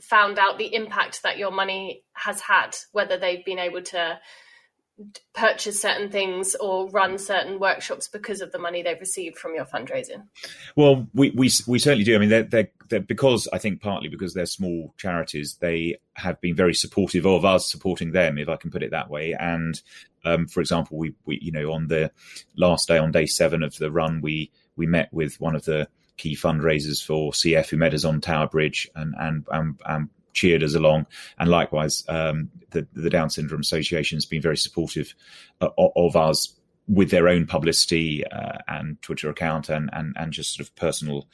found 0.00 0.38
out 0.38 0.58
the 0.58 0.74
impact 0.74 1.22
that 1.22 1.38
your 1.38 1.50
money 1.50 2.02
has 2.12 2.40
had? 2.40 2.76
Whether 2.92 3.18
they've 3.18 3.44
been 3.44 3.58
able 3.58 3.82
to 3.82 4.18
purchase 5.32 5.80
certain 5.80 6.10
things 6.10 6.54
or 6.56 6.88
run 6.90 7.18
certain 7.18 7.58
workshops 7.60 8.08
because 8.08 8.40
of 8.40 8.52
the 8.52 8.58
money 8.58 8.82
they've 8.82 9.00
received 9.00 9.38
from 9.38 9.54
your 9.54 9.64
fundraising? 9.64 10.24
Well, 10.76 11.06
we 11.14 11.30
we, 11.30 11.50
we 11.66 11.78
certainly 11.78 12.04
do. 12.04 12.16
I 12.16 12.18
mean, 12.18 12.28
they're, 12.28 12.42
they're, 12.42 12.70
they're, 12.88 13.00
because 13.00 13.48
I 13.52 13.58
think 13.58 13.80
partly 13.80 14.08
because 14.08 14.34
they're 14.34 14.46
small 14.46 14.94
charities, 14.96 15.56
they 15.60 15.98
have 16.14 16.40
been 16.40 16.56
very 16.56 16.74
supportive 16.74 17.26
of 17.26 17.44
us 17.44 17.70
supporting 17.70 18.12
them, 18.12 18.38
if 18.38 18.48
I 18.48 18.56
can 18.56 18.70
put 18.70 18.82
it 18.82 18.90
that 18.90 19.10
way. 19.10 19.34
And 19.38 19.80
um, 20.24 20.46
for 20.46 20.60
example, 20.60 20.98
we, 20.98 21.14
we 21.24 21.38
you 21.40 21.52
know 21.52 21.72
on 21.72 21.88
the 21.88 22.10
last 22.56 22.88
day, 22.88 22.98
on 22.98 23.12
day 23.12 23.26
seven 23.26 23.62
of 23.62 23.76
the 23.76 23.90
run, 23.90 24.20
we 24.20 24.50
we 24.76 24.86
met 24.86 25.12
with 25.12 25.40
one 25.40 25.54
of 25.54 25.64
the 25.64 25.88
key 26.16 26.34
fundraisers 26.34 27.04
for 27.04 27.32
CF 27.32 27.68
who 27.70 27.76
met 27.76 27.94
us 27.94 28.04
on 28.04 28.20
Tower 28.20 28.48
Bridge 28.48 28.90
and 28.94 29.14
and 29.18 29.46
and, 29.50 29.80
and 29.86 30.08
cheered 30.40 30.62
us 30.62 30.74
along. 30.74 31.06
And 31.36 31.50
likewise, 31.50 32.04
um, 32.08 32.50
the, 32.70 32.86
the 32.92 33.10
Down 33.10 33.30
Syndrome 33.30 33.60
Association 33.60 34.16
has 34.16 34.26
been 34.26 34.42
very 34.42 34.56
supportive 34.56 35.14
uh, 35.60 35.70
of 35.76 36.16
us 36.16 36.54
with 36.86 37.10
their 37.10 37.28
own 37.28 37.46
publicity 37.46 38.24
uh, 38.38 38.58
and 38.66 38.96
Twitter 39.02 39.30
account 39.30 39.68
and, 39.68 39.90
and, 39.92 40.16
and 40.16 40.32
just 40.32 40.54
sort 40.54 40.68
of 40.68 40.74
personal 40.74 41.26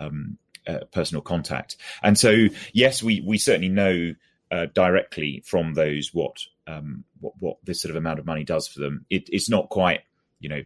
um, 0.00 0.38
uh, 0.66 0.84
personal 0.92 1.22
contact. 1.22 1.76
And 2.02 2.16
so, 2.16 2.48
yes, 2.72 3.02
we, 3.02 3.20
we 3.26 3.38
certainly 3.38 3.68
know 3.68 4.14
uh, 4.50 4.66
directly 4.74 5.42
from 5.44 5.74
those 5.74 6.14
what, 6.14 6.36
um, 6.66 7.04
what 7.20 7.34
what 7.40 7.56
this 7.64 7.80
sort 7.82 7.90
of 7.90 7.96
amount 7.96 8.20
of 8.20 8.26
money 8.26 8.44
does 8.44 8.68
for 8.68 8.80
them. 8.80 9.04
It, 9.10 9.28
it's 9.32 9.50
not 9.50 9.70
quite, 9.70 10.00
you 10.38 10.48
know, 10.48 10.62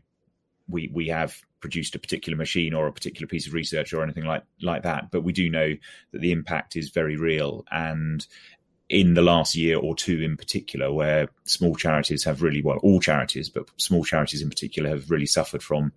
we 0.69 0.91
we 0.93 1.09
have 1.09 1.41
produced 1.61 1.95
a 1.95 1.99
particular 1.99 2.37
machine 2.37 2.75
or 2.75 2.87
a 2.87 2.93
particular 2.93 3.27
piece 3.27 3.47
of 3.47 3.55
research 3.55 3.93
or 3.93 4.03
anything 4.03 4.25
like 4.25 4.43
like 4.61 4.83
that 4.83 5.11
but 5.11 5.23
we 5.23 5.33
do 5.33 5.49
know 5.49 5.75
that 6.13 6.21
the 6.21 6.33
impact 6.33 6.77
is 6.77 6.91
very 6.91 7.17
real 7.17 7.65
and 7.71 8.27
in 8.89 9.15
the 9.15 9.23
last 9.23 9.57
year 9.57 9.79
or 9.79 9.97
two 9.97 10.21
in 10.21 10.37
particular, 10.37 10.93
where 10.93 11.29
small 11.45 11.75
charities 11.75 12.25
have 12.25 12.43
really, 12.43 12.63
well, 12.63 12.79
all 12.79 13.01
charities, 13.01 13.49
but 13.49 13.69
small 13.77 14.05
charities 14.05 14.43
in 14.43 14.49
particular 14.49 14.91
have 14.91 15.11
really 15.11 15.27
suffered 15.27 15.63
from 15.63 15.93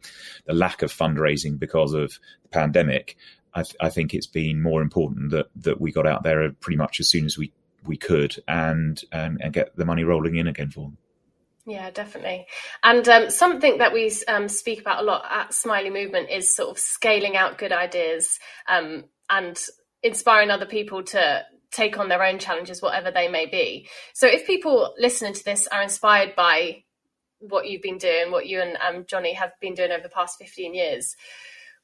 the 0.45 0.53
lack 0.53 0.81
of 0.81 0.91
fundraising 0.91 1.59
because 1.59 1.93
of 1.93 2.19
the 2.41 2.49
pandemic. 2.49 3.15
I, 3.53 3.61
th- 3.61 3.75
I 3.79 3.89
think 3.89 4.13
it's 4.13 4.27
been 4.27 4.61
more 4.61 4.81
important 4.81 5.31
that, 5.31 5.47
that 5.57 5.79
we 5.79 5.91
got 5.91 6.07
out 6.07 6.23
there 6.23 6.51
pretty 6.51 6.77
much 6.77 6.99
as 6.99 7.09
soon 7.09 7.25
as 7.25 7.37
we, 7.37 7.53
we 7.85 7.95
could 7.95 8.35
and, 8.47 8.99
and, 9.11 9.39
and 9.41 9.53
get 9.53 9.75
the 9.75 9.85
money 9.85 10.03
rolling 10.03 10.35
in 10.37 10.47
again 10.47 10.71
for 10.71 10.85
them. 10.85 10.97
Yeah, 11.69 11.91
definitely. 11.91 12.47
And 12.83 13.07
um, 13.07 13.29
something 13.29 13.77
that 13.77 13.93
we 13.93 14.11
um, 14.27 14.49
speak 14.49 14.81
about 14.81 15.03
a 15.03 15.05
lot 15.05 15.23
at 15.29 15.53
Smiley 15.53 15.91
Movement 15.91 16.31
is 16.31 16.55
sort 16.55 16.71
of 16.71 16.79
scaling 16.79 17.38
out 17.38 17.59
good 17.59 17.71
ideas 17.71 18.39
um, 18.67 19.03
and 19.29 19.55
inspiring 20.01 20.49
other 20.49 20.65
people 20.65 21.03
to 21.03 21.43
take 21.71 21.99
on 21.99 22.09
their 22.09 22.23
own 22.23 22.39
challenges, 22.39 22.81
whatever 22.81 23.11
they 23.11 23.27
may 23.27 23.45
be. 23.45 23.88
So, 24.15 24.25
if 24.27 24.47
people 24.47 24.95
listening 24.97 25.33
to 25.33 25.45
this 25.45 25.67
are 25.67 25.83
inspired 25.83 26.35
by 26.35 26.85
what 27.38 27.67
you've 27.67 27.83
been 27.83 27.99
doing, 27.99 28.31
what 28.31 28.47
you 28.47 28.61
and 28.61 28.75
um, 28.77 29.05
Johnnie 29.07 29.33
have 29.33 29.51
been 29.61 29.75
doing 29.75 29.91
over 29.91 30.01
the 30.01 30.09
past 30.09 30.39
15 30.39 30.73
years, 30.73 31.15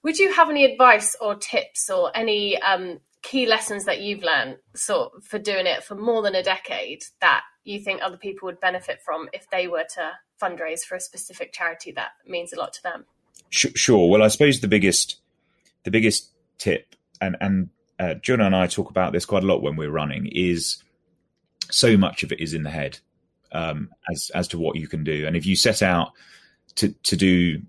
would 0.04 0.18
you 0.18 0.34
have 0.34 0.50
any 0.50 0.66
advice 0.66 1.16
or 1.22 1.36
tips 1.36 1.92
or 1.92 2.12
any 2.18 2.60
um, 2.60 3.02
key 3.22 3.46
lessons 3.46 3.86
that 3.86 4.02
you've 4.02 4.24
learned 4.24 4.58
sort 4.76 5.24
for 5.24 5.38
doing 5.38 5.68
it 5.68 5.84
for 5.84 5.94
more 5.94 6.24
than 6.24 6.34
a 6.34 6.42
decade 6.42 7.04
that 7.22 7.44
you 7.72 7.80
think 7.80 8.02
other 8.02 8.18
people 8.18 8.46
would 8.46 8.60
benefit 8.60 9.02
from 9.02 9.30
if 9.34 9.50
they 9.50 9.68
were 9.68 9.86
to 9.96 10.12
fundraise 10.42 10.82
for 10.82 10.96
a 10.96 11.00
specific 11.00 11.54
charity 11.54 11.92
that 11.92 12.12
means 12.28 12.54
a 12.54 12.58
lot 12.58 12.74
to 12.74 12.84
them? 12.84 13.06
Sure. 13.50 14.10
Well, 14.10 14.24
I 14.24 14.28
suppose 14.28 14.60
the 14.60 14.68
biggest 14.68 15.18
the 15.84 15.92
biggest 15.92 16.32
tip, 16.58 16.96
and 17.22 17.38
and 17.40 17.70
uh, 18.00 18.16
Johnnie 18.16 18.44
and 18.44 18.56
I 18.56 18.68
talk 18.68 18.90
about 18.90 19.14
this 19.14 19.26
quite 19.26 19.44
a 19.44 19.48
lot 19.48 19.62
when 19.62 19.76
we're 19.76 19.92
running, 19.92 20.28
is 20.32 20.84
so 21.72 21.98
much 21.98 22.24
of 22.24 22.32
it 22.32 22.40
is 22.40 22.54
in 22.54 22.64
the 22.64 22.70
head 22.70 23.00
um, 23.52 23.90
as 24.12 24.32
as 24.36 24.48
to 24.50 24.60
what 24.60 24.76
you 24.76 24.88
can 24.88 25.04
do. 25.04 25.26
And 25.26 25.36
if 25.36 25.46
you 25.46 25.56
set 25.56 25.82
out 25.82 26.12
to 26.76 26.90
to 26.90 27.16
do 27.16 27.62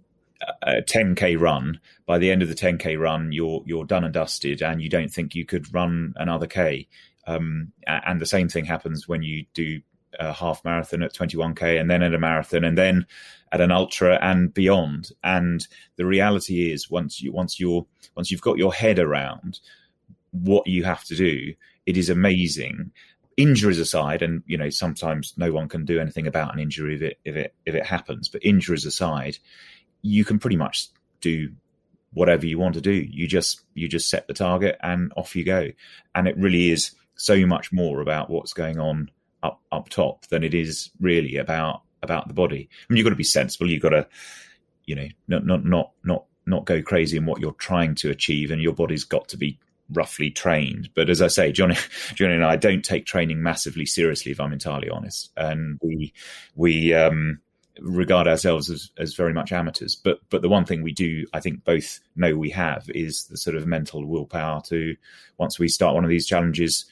a 0.63 0.83
10k 0.83 1.41
run, 1.41 1.81
by 2.05 2.19
the 2.19 2.31
end 2.31 2.43
of 2.43 2.49
the 2.49 2.55
10k 2.55 2.99
run, 2.99 3.33
you're 3.33 3.63
you're 3.67 3.85
done 3.85 4.05
and 4.05 4.15
dusted, 4.15 4.63
and 4.63 4.83
you 4.83 4.89
don't 4.89 5.11
think 5.11 5.35
you 5.35 5.45
could 5.45 5.73
run 5.73 6.15
another 6.17 6.47
k. 6.47 6.89
Um, 7.29 7.73
and 7.87 8.21
the 8.21 8.27
same 8.27 8.49
thing 8.49 8.65
happens 8.65 9.09
when 9.09 9.23
you 9.23 9.47
do 9.53 9.81
a 10.19 10.33
half 10.33 10.65
marathon 10.65 11.03
at 11.03 11.15
21k 11.15 11.81
and 11.81 11.91
then 11.91 12.03
at 12.03 12.15
a 12.15 12.19
marathon 12.19 12.65
and 12.65 12.77
then 12.77 13.07
at 13.53 13.61
an 13.61 13.71
ultra 13.71 14.19
and 14.23 14.53
beyond. 14.53 15.11
And 15.23 15.67
the 15.97 16.07
reality 16.07 16.73
is 16.73 16.91
once 16.91 17.21
you 17.21 17.33
once 17.33 17.61
you're 17.61 17.87
once 18.17 18.31
you've 18.31 18.41
got 18.41 18.59
your 18.59 18.73
head 18.73 18.99
around 18.99 19.61
what 20.33 20.67
you 20.67 20.85
have 20.85 21.05
to 21.05 21.17
do, 21.17 21.55
it 21.87 21.97
is 21.97 22.11
amazing. 22.11 22.93
Injuries 23.37 23.79
aside, 23.79 24.23
and 24.23 24.43
you 24.47 24.57
know 24.57 24.71
sometimes 24.71 25.35
no 25.37 25.53
one 25.53 25.69
can 25.69 25.85
do 25.85 26.01
anything 26.01 26.27
about 26.27 26.55
an 26.55 26.61
injury 26.61 26.95
if 26.95 27.03
it 27.03 27.19
if 27.25 27.37
it 27.37 27.55
if 27.67 27.75
it 27.75 27.85
happens. 27.85 28.29
But 28.29 28.45
injuries 28.45 28.87
aside, 28.87 29.39
you 30.03 30.25
can 30.25 30.39
pretty 30.39 30.57
much 30.57 30.89
do 31.21 31.51
whatever 32.15 32.47
you 32.47 32.59
want 32.59 32.75
to 32.75 32.81
do. 32.81 32.93
You 32.93 33.29
just 33.29 33.61
you 33.75 33.89
just 33.89 34.09
set 34.09 34.27
the 34.27 34.33
target 34.33 34.79
and 34.83 35.13
off 35.17 35.37
you 35.37 35.45
go. 35.45 35.71
And 36.15 36.27
it 36.27 36.37
really 36.39 36.71
is 36.71 36.93
so 37.15 37.47
much 37.47 37.73
more 37.73 38.01
about 38.01 38.31
what's 38.31 38.55
going 38.55 38.79
on 38.79 39.11
up 39.47 39.61
up 39.73 39.89
top 39.89 40.27
than 40.27 40.45
it 40.45 40.55
is 40.55 40.91
really 41.01 41.37
about 41.37 41.83
about 42.03 42.29
the 42.29 42.35
body. 42.35 42.69
I 42.71 42.93
mean, 42.93 42.99
you've 42.99 43.05
got 43.05 43.11
to 43.11 43.17
be 43.17 43.25
sensible. 43.25 43.71
You've 43.71 43.83
got 43.83 43.91
to, 43.91 44.07
you 44.85 44.95
know, 44.95 45.09
not 45.29 45.47
not 45.47 45.65
not 45.65 45.93
not 46.05 46.25
not 46.47 46.65
go 46.65 46.83
crazy 46.83 47.17
in 47.17 47.27
what 47.27 47.41
you're 47.41 47.53
trying 47.53 47.95
to 47.97 48.11
achieve, 48.11 48.51
and 48.51 48.63
your 48.63 48.75
body's 48.75 49.05
got 49.05 49.29
to 49.29 49.37
be 49.37 49.59
roughly 49.93 50.31
trained. 50.31 50.91
But 50.95 51.11
as 51.11 51.23
I 51.23 51.29
say, 51.29 51.53
Johnnie, 51.53 51.77
Johnnie 52.15 52.35
and 52.35 52.45
I 52.45 52.57
don't 52.57 52.85
take 52.85 53.07
training 53.07 53.43
massively 53.43 53.87
seriously, 53.87 54.33
if 54.33 54.41
I'm 54.41 54.53
entirely 54.53 54.89
honest, 54.89 55.31
and 55.37 55.79
we 55.83 56.13
we 56.55 56.95
um, 56.95 57.41
regard 57.81 58.27
ourselves 58.27 58.71
as, 58.71 58.91
as 58.99 59.15
very 59.15 59.33
much 59.33 59.53
amateurs. 59.53 59.97
But 59.97 60.21
but 60.31 60.43
the 60.43 60.49
one 60.49 60.65
thing 60.65 60.83
we 60.83 60.93
do, 60.93 61.27
I 61.33 61.41
think, 61.41 61.65
both 61.65 62.01
know 62.15 62.37
we 62.37 62.51
have 62.51 62.89
is 62.91 63.27
the 63.27 63.37
sort 63.37 63.57
of 63.57 63.67
mental 63.67 64.07
willpower 64.07 64.63
to 64.67 64.97
once 65.39 65.59
we 65.59 65.69
start 65.69 65.95
one 65.95 66.05
of 66.05 66.11
these 66.11 66.27
challenges 66.27 66.87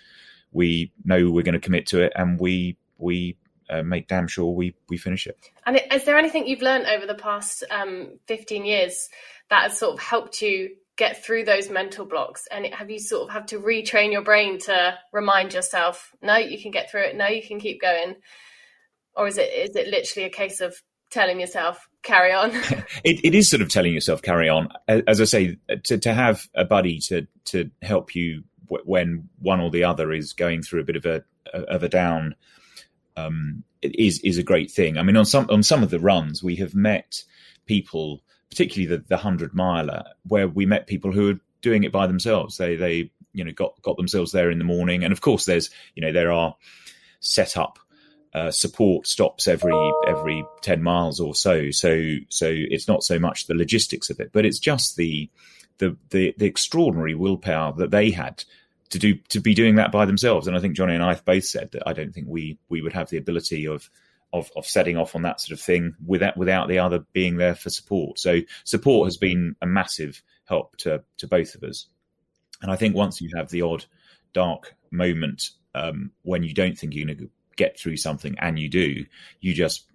we 0.55 0.93
know 1.05 1.31
we're 1.31 1.43
going 1.43 1.53
to 1.53 1.61
commit 1.61 1.87
to 1.89 2.03
it, 2.03 2.13
and 2.17 2.41
we 2.41 2.79
we 2.97 3.37
uh, 3.69 3.83
make 3.83 4.09
damn 4.09 4.27
sure 4.27 4.55
we 4.55 4.75
we 4.89 4.97
finish 4.97 5.27
it. 5.27 5.39
And 5.67 5.81
is 5.93 6.05
there 6.05 6.17
anything 6.17 6.47
you've 6.47 6.63
learned 6.63 6.87
over 6.87 7.07
the 7.07 7.15
past 7.15 7.65
um, 7.71 8.19
15 8.27 8.65
years 8.65 9.09
that 9.51 9.65
has 9.65 9.79
sort 9.79 9.95
of 9.95 10.01
helped 10.01 10.41
you 10.41 10.71
get 10.97 11.25
through 11.25 11.45
those 11.45 11.69
mental 11.69 12.07
blocks? 12.07 12.47
And 12.51 12.67
have 12.67 12.91
you 12.91 12.99
sort 12.99 13.29
of 13.29 13.35
had 13.35 13.49
to 13.49 13.59
retrain 13.59 14.13
your 14.13 14.23
brain 14.23 14.59
to 14.61 14.97
remind 15.13 15.53
yourself, 15.53 16.13
no, 16.23 16.37
you 16.37 16.61
can 16.63 16.71
get 16.71 16.91
through 16.91 17.03
it, 17.03 17.17
no, 17.17 17.27
you 17.27 17.43
can 17.43 17.61
keep 17.61 17.81
going, 17.81 18.15
or 19.17 19.27
is 19.27 19.39
it 19.39 19.53
is 19.53 19.77
it 19.77 19.89
literally 19.89 20.27
a 20.27 20.31
case 20.31 20.61
of 20.61 20.75
telling 21.11 21.39
yourself 21.39 21.89
carry 22.03 22.33
on 22.33 22.51
it, 23.05 23.25
it 23.25 23.35
is 23.35 23.49
sort 23.49 23.63
of 23.63 23.69
telling 23.69 23.93
yourself 23.93 24.21
carry 24.21 24.49
on 24.49 24.69
as 24.89 25.21
i 25.21 25.25
say 25.25 25.57
to, 25.85 25.97
to 25.97 26.13
have 26.13 26.49
a 26.57 26.65
buddy 26.65 26.99
to 26.99 27.25
to 27.45 27.71
help 27.83 28.17
you 28.17 28.43
when 28.69 29.29
one 29.39 29.61
or 29.61 29.71
the 29.71 29.85
other 29.85 30.13
is 30.13 30.33
going 30.33 30.63
through 30.63 30.81
a 30.81 30.85
bit 30.85 30.97
of 30.97 31.07
a 31.07 31.25
of 31.53 31.83
a 31.83 31.89
down 31.89 32.35
um, 33.17 33.65
is 33.83 34.21
is 34.21 34.39
a 34.39 34.43
great 34.43 34.71
thing. 34.71 34.99
I 34.99 35.03
mean, 35.03 35.17
on 35.17 35.27
some 35.27 35.47
on 35.51 35.63
some 35.63 35.83
of 35.83 35.91
the 35.91 36.01
runs, 36.01 36.43
we 36.43 36.57
have 36.57 36.75
met 36.75 37.23
people, 37.67 38.23
particularly 38.51 38.97
the 38.97 39.05
the 39.09 39.17
hundred 39.17 39.55
miler, 39.55 40.05
where 40.27 40.49
we 40.49 40.67
met 40.67 40.87
people 40.87 41.13
who 41.13 41.31
are 41.31 41.41
doing 41.63 41.85
it 41.85 41.93
by 41.93 42.07
themselves. 42.07 42.57
They 42.57 42.77
they 42.77 43.11
you 43.33 43.45
know 43.45 43.53
got 43.53 43.81
got 43.83 43.97
themselves 43.97 44.33
there 44.33 44.51
in 44.51 44.59
the 44.59 44.65
morning, 44.65 45.05
and 45.05 45.13
of 45.13 45.21
course, 45.21 45.45
there's 45.45 45.71
you 45.95 46.03
know 46.03 46.13
there 46.13 46.33
are 46.33 46.57
set 47.21 47.57
up 47.57 47.79
uh, 48.35 48.51
support 48.51 49.07
stops 49.07 49.47
every 49.47 49.93
every 50.09 50.45
10 50.63 50.83
miles 50.83 51.21
or 51.21 51.37
so 51.37 51.71
so 51.71 52.17
so 52.29 52.49
it's 52.51 52.89
not 52.89 53.05
so 53.05 53.17
much 53.17 53.47
the 53.47 53.55
logistics 53.55 54.11
of 54.11 54.19
it 54.19 54.31
but 54.33 54.45
it's 54.45 54.59
just 54.59 54.97
the 54.97 55.31
the, 55.79 55.97
the, 56.11 56.35
the 56.39 56.47
extraordinary 56.47 57.15
willpower 57.15 57.73
that 57.79 57.91
they 57.91 58.11
had 58.11 58.45
to 58.91 58.99
do 58.99 59.15
to 59.29 59.41
be 59.41 59.55
doing 59.55 59.77
that 59.77 59.93
by 59.93 60.05
themselves. 60.05 60.47
And 60.47 60.57
I 60.57 60.61
think 60.61 60.77
Johnnie 60.77 60.95
and 60.95 61.03
I 61.03 61.09
have 61.09 61.25
both 61.25 61.45
said 61.45 61.73
that 61.73 61.83
I 61.87 61.93
don't 61.93 62.13
think 62.13 62.27
we 62.29 62.59
we 62.69 62.83
would 62.83 62.93
have 62.93 63.11
the 63.11 63.17
ability 63.17 63.67
of 63.67 63.91
of, 64.33 64.51
of 64.57 64.67
setting 64.67 64.97
off 64.97 65.15
on 65.15 65.23
that 65.23 65.41
sort 65.41 65.59
of 65.59 65.65
thing 65.65 65.95
without 66.05 66.37
without 66.37 66.69
the 66.69 66.79
other 66.79 67.01
being 67.13 67.37
there 67.37 67.55
for 67.55 67.71
support. 67.71 68.19
So 68.19 68.41
support 68.65 69.07
has 69.07 69.17
been 69.17 69.57
a 69.61 69.67
massive 69.67 70.23
help 70.45 70.77
to 70.79 71.03
to 71.19 71.27
both 71.27 71.55
of 71.55 71.63
us. 71.65 71.87
And 72.63 72.71
I 72.71 72.77
think 72.77 72.95
once 72.95 73.21
you 73.21 73.31
have 73.37 73.51
the 73.51 73.63
odd 73.63 73.85
dark 74.33 74.75
moment 74.91 75.51
um, 75.75 76.13
when 76.23 76.43
you 76.43 76.55
don't 76.55 76.79
think 76.79 76.95
you're 76.95 77.07
going 77.07 77.19
to 77.19 77.31
get 77.57 77.79
through 77.79 77.97
something 77.97 78.37
and 78.39 78.59
you 78.59 78.69
do, 78.69 79.05
you 79.41 79.55
just 79.55 79.87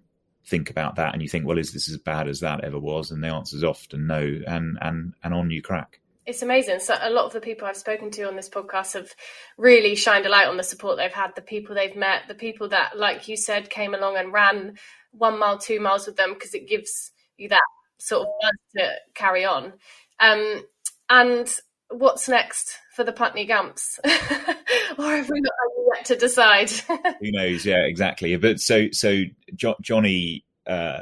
think 0.50 0.68
about 0.68 0.96
that 0.96 1.12
and 1.14 1.22
you 1.22 1.28
think, 1.28 1.46
well, 1.46 1.58
is 1.58 1.72
this 1.72 1.88
as 1.88 1.96
bad 1.96 2.28
as 2.28 2.40
that 2.40 2.64
ever 2.64 2.78
was? 2.78 3.10
And 3.10 3.22
the 3.22 3.28
answer 3.28 3.56
is 3.56 3.64
often 3.64 4.06
no, 4.06 4.20
and 4.46 4.76
and 4.80 5.14
and 5.22 5.32
on 5.32 5.50
you 5.50 5.62
crack. 5.62 6.00
It's 6.26 6.42
amazing. 6.42 6.80
So 6.80 6.96
a 7.00 7.10
lot 7.10 7.24
of 7.24 7.32
the 7.32 7.40
people 7.40 7.66
I've 7.66 7.76
spoken 7.76 8.10
to 8.12 8.28
on 8.28 8.36
this 8.36 8.48
podcast 8.48 8.92
have 8.92 9.14
really 9.56 9.94
shined 9.94 10.26
a 10.26 10.28
light 10.28 10.48
on 10.48 10.56
the 10.56 10.62
support 10.62 10.96
they've 10.96 11.10
had, 11.10 11.34
the 11.34 11.42
people 11.42 11.74
they've 11.74 11.96
met, 11.96 12.22
the 12.28 12.34
people 12.34 12.68
that, 12.68 12.98
like 12.98 13.26
you 13.26 13.36
said, 13.36 13.70
came 13.70 13.94
along 13.94 14.16
and 14.16 14.32
ran 14.32 14.76
one 15.12 15.38
mile, 15.38 15.58
two 15.58 15.80
miles 15.80 16.06
with 16.06 16.16
them 16.16 16.34
because 16.34 16.54
it 16.54 16.68
gives 16.68 17.10
you 17.36 17.48
that 17.48 17.64
sort 17.98 18.28
of 18.28 18.50
to 18.76 18.92
carry 19.14 19.44
on. 19.44 19.72
Um, 20.20 20.62
and 21.08 21.52
what's 21.88 22.28
next 22.28 22.78
for 22.94 23.02
the 23.02 23.12
Putney 23.12 23.46
Gumps? 23.46 23.98
or 24.04 25.16
have 25.16 25.30
we 25.30 25.40
not 25.40 25.52
yet 26.00 26.06
to 26.06 26.16
decide? 26.16 26.70
Who 27.20 27.32
knows? 27.32 27.64
Yeah, 27.64 27.84
exactly. 27.84 28.36
But 28.36 28.60
so 28.60 28.88
so 28.92 29.22
jo- 29.54 29.76
Johnnie. 29.80 30.44
Uh, 30.66 31.00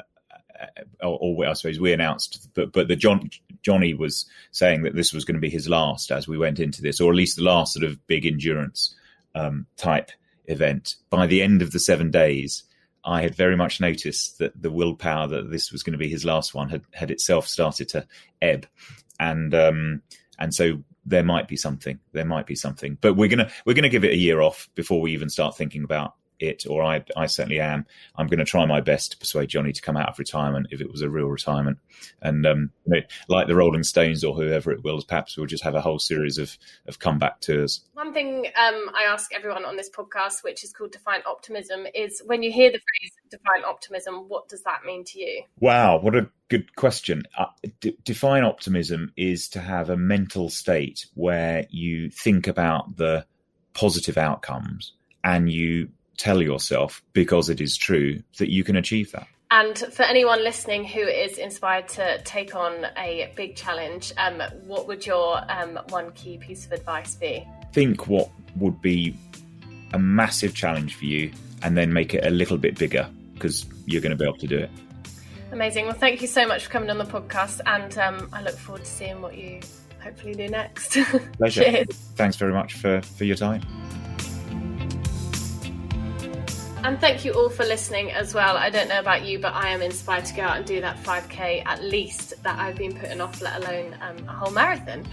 or, 1.01 1.19
or, 1.21 1.47
I 1.47 1.53
suppose 1.53 1.79
we 1.79 1.93
announced, 1.93 2.49
but 2.55 2.73
but 2.73 2.89
the 2.89 2.97
John 2.97 3.31
Johnnie 3.63 3.95
was 3.95 4.27
saying 4.51 4.83
that 4.83 4.97
this 4.97 5.13
was 5.13 5.25
going 5.25 5.37
to 5.37 5.41
be 5.41 5.51
his 5.51 5.69
last 5.69 6.11
as 6.11 6.27
we 6.27 6.37
went 6.37 6.59
into 6.59 6.83
this, 6.83 7.01
or 7.01 7.13
at 7.13 7.17
least 7.17 7.37
the 7.37 7.45
last 7.45 7.75
sort 7.75 7.85
of 7.85 8.05
big 8.09 8.27
endurance 8.27 8.97
um, 9.37 9.67
type 9.77 10.11
event. 10.47 10.97
By 11.11 11.29
the 11.29 11.43
end 11.43 11.63
of 11.63 11.71
the 11.71 11.79
seven 11.79 12.11
days, 12.11 12.65
I 13.05 13.23
had 13.23 13.37
very 13.37 13.57
much 13.57 13.81
noticed 13.81 14.39
that 14.39 14.61
the 14.61 14.71
willpower 14.73 15.29
that 15.29 15.53
this 15.53 15.71
was 15.71 15.85
going 15.85 15.93
to 15.93 15.99
be 15.99 16.09
his 16.09 16.25
last 16.25 16.55
one 16.55 16.71
had 16.71 16.83
had 16.93 17.13
itself 17.13 17.47
started 17.47 17.89
to 17.91 18.09
ebb, 18.43 18.67
and 19.21 19.55
um, 19.55 20.03
and 20.41 20.53
so 20.53 20.83
there 21.09 21.25
might 21.25 21.49
be 21.49 21.57
something. 21.57 21.99
There 22.13 22.25
might 22.25 22.47
be 22.47 22.55
something, 22.55 22.99
but 23.01 23.15
we're 23.15 23.29
gonna 23.29 23.51
we're 23.65 23.75
gonna 23.75 23.89
give 23.89 24.05
it 24.05 24.13
a 24.13 24.17
year 24.17 24.41
off 24.41 24.69
before 24.75 25.01
we 25.01 25.13
even 25.13 25.29
start 25.29 25.57
thinking 25.57 25.85
about 25.85 26.15
it, 26.39 26.65
or 26.69 26.83
I, 26.83 27.05
I 27.17 27.27
certainly 27.27 27.61
am. 27.61 27.87
I'm 28.17 28.27
going 28.27 28.39
to 28.39 28.45
try 28.45 28.65
my 28.67 28.81
best 28.81 29.13
to 29.13 29.19
persuade 29.19 29.49
Johnnie 29.49 29.73
to 29.73 29.83
come 29.83 29.97
out 29.97 30.09
of 30.09 30.19
retirement 30.19 30.69
if 30.71 30.81
it 30.81 30.91
was 30.91 31.03
a 31.03 31.11
real 31.11 31.27
retirement. 31.27 31.79
And 32.23 32.47
um, 32.47 32.71
like 33.29 33.47
the 33.47 33.57
Rolling 33.57 33.83
Stones 33.83 34.25
or 34.25 34.35
whoever 34.35 34.73
it 34.73 34.85
will, 34.85 35.03
perhaps 35.03 35.37
we'll 35.37 35.47
just 35.47 35.65
have 35.65 35.75
a 35.75 35.81
whole 35.81 35.99
series 35.99 36.39
of, 36.39 36.57
of 36.87 36.99
comeback 36.99 37.41
tours. 37.41 37.85
One 37.95 38.13
thing 38.13 38.47
um, 38.57 38.91
I 38.95 39.05
ask 39.09 39.35
everyone 39.35 39.65
on 39.65 39.77
this 39.77 39.91
podcast, 39.91 40.45
which 40.45 40.65
is 40.65 40.73
called 40.73 40.93
Defiant 40.93 41.27
Optimism, 41.27 41.87
is 41.95 42.23
when 42.25 42.43
you 42.43 42.53
hear 42.53 42.71
the 42.71 42.79
phrase 42.79 43.13
defiant 43.31 43.65
optimism, 43.65 44.29
what 44.29 44.49
does 44.49 44.63
that 44.63 44.85
mean 44.85 45.05
to 45.05 45.21
you? 45.21 45.43
Wow, 45.61 46.01
what 46.01 46.15
a 46.15 46.31
good 46.49 46.75
question. 46.77 47.25
Uh, 47.37 47.47
d- 47.81 47.97
defiant 48.05 48.47
optimism 48.47 49.13
is 49.17 49.49
to 49.51 49.61
have 49.61 49.91
a 49.91 49.97
mental 49.97 50.49
state 50.49 51.07
where 51.15 51.67
you 51.71 52.11
think 52.11 52.47
about 52.47 52.97
the 52.97 53.27
positive 53.75 54.19
outcomes 54.19 54.93
and 55.23 55.51
you 55.51 55.89
tell 56.19 56.43
yourself, 56.43 57.03
because 57.15 57.49
it 57.49 57.61
is 57.61 57.77
true, 57.77 58.23
that 58.37 58.51
you 58.51 58.63
can 58.63 58.77
achieve 58.77 59.11
that. 59.13 59.27
And 59.51 59.79
for 59.79 60.03
anyone 60.03 60.45
listening 60.45 60.85
who 60.85 61.01
is 61.01 61.39
inspired 61.39 61.89
to 61.89 62.21
take 62.25 62.55
on 62.55 62.87
a 62.99 63.33
big 63.35 63.57
challenge, 63.57 64.13
um, 64.19 64.43
what 64.67 64.87
would 64.87 65.07
your 65.07 65.41
um, 65.51 65.79
one 65.89 66.13
key 66.13 66.37
piece 66.37 66.67
of 66.67 66.73
advice 66.73 67.15
be? 67.15 67.49
Think 67.73 68.09
what 68.09 68.29
would 68.57 68.83
be 68.83 69.17
a 69.95 69.99
massive 69.99 70.55
challenge 70.55 70.97
for 70.97 71.07
you 71.07 71.33
and 71.63 71.79
then 71.79 71.95
make 71.95 72.13
it 72.13 72.27
a 72.27 72.31
little 72.31 72.59
bit 72.59 72.79
bigger 72.79 73.09
because 73.35 73.65
you're 73.87 74.03
going 74.03 74.11
to 74.11 74.17
be 74.17 74.25
able 74.25 74.37
to 74.39 74.47
do 74.47 74.59
it. 74.59 74.71
Amazing. 75.51 75.87
Well, 75.87 75.95
thank 75.95 76.21
you 76.21 76.29
so 76.29 76.47
much 76.47 76.65
for 76.65 76.71
coming 76.71 76.91
on 76.91 76.99
the 76.99 77.05
podcast, 77.05 77.61
and 77.65 77.97
um, 77.97 78.29
I 78.35 78.43
look 78.43 78.57
forward 78.57 78.85
to 78.85 78.91
seeing 78.91 79.23
what 79.23 79.35
you 79.37 79.61
hopefully 80.03 80.35
do 80.35 80.49
next. 80.49 80.93
Pleasure. 81.39 81.65
Cheers. 81.65 81.87
Thanks 82.17 82.37
very 82.37 82.53
much 82.53 82.75
for, 82.75 83.01
for 83.01 83.25
your 83.25 83.37
time. 83.37 83.63
And 86.85 86.99
thank 87.01 87.25
you 87.25 87.33
all 87.33 87.51
for 87.51 87.65
listening 87.65 88.13
as 88.13 88.35
well. 88.35 88.57
I 88.57 88.71
don't 88.71 88.89
know 88.89 89.01
about 89.01 89.25
you, 89.25 89.41
but 89.41 89.53
I 89.53 89.71
am 89.71 89.83
inspired 89.83 90.25
to 90.27 90.35
go 90.35 90.43
out 90.43 90.57
and 90.57 90.65
do 90.65 90.81
that 90.81 90.97
5K 91.03 91.67
at 91.67 91.83
least 91.83 92.41
that 92.45 92.59
I've 92.59 92.77
been 92.77 92.95
putting 92.95 93.21
off, 93.21 93.43
let 93.43 93.63
alone 93.63 93.97
um, 94.01 94.17
a 94.29 94.33
whole 94.33 94.53
marathon. 94.53 95.05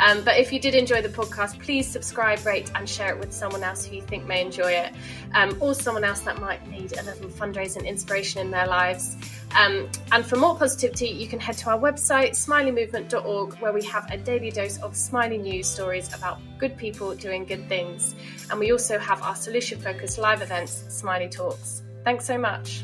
Um, 0.00 0.22
but 0.22 0.38
if 0.38 0.52
you 0.52 0.60
did 0.60 0.74
enjoy 0.74 1.00
the 1.00 1.08
podcast, 1.08 1.58
please 1.60 1.88
subscribe, 1.88 2.44
rate, 2.44 2.70
and 2.74 2.88
share 2.88 3.08
it 3.08 3.18
with 3.18 3.32
someone 3.32 3.64
else 3.64 3.86
who 3.86 3.96
you 3.96 4.02
think 4.02 4.26
may 4.26 4.42
enjoy 4.42 4.72
it, 4.72 4.92
um, 5.32 5.56
or 5.60 5.74
someone 5.74 6.04
else 6.04 6.20
that 6.20 6.40
might 6.40 6.68
need 6.68 6.92
a 6.92 7.02
little 7.02 7.30
fundraising 7.30 7.86
inspiration 7.86 8.42
in 8.42 8.50
their 8.50 8.66
lives. 8.66 9.16
Um, 9.56 9.88
and 10.10 10.26
for 10.26 10.36
more 10.36 10.56
positivity, 10.56 11.08
you 11.08 11.28
can 11.28 11.38
head 11.38 11.56
to 11.58 11.70
our 11.70 11.78
website, 11.78 12.30
smileymovement.org, 12.30 13.54
where 13.60 13.72
we 13.72 13.84
have 13.84 14.10
a 14.10 14.16
daily 14.16 14.50
dose 14.50 14.78
of 14.78 14.96
smiley 14.96 15.38
news 15.38 15.68
stories 15.68 16.12
about 16.12 16.38
good 16.58 16.76
people 16.76 17.14
doing 17.14 17.44
good 17.44 17.68
things. 17.68 18.14
And 18.50 18.58
we 18.58 18.72
also 18.72 18.98
have 18.98 19.22
our 19.22 19.36
solution 19.36 19.80
focused 19.80 20.18
live 20.18 20.42
events, 20.42 20.84
Smiley 20.88 21.28
Talks. 21.28 21.82
Thanks 22.04 22.26
so 22.26 22.36
much. 22.36 22.82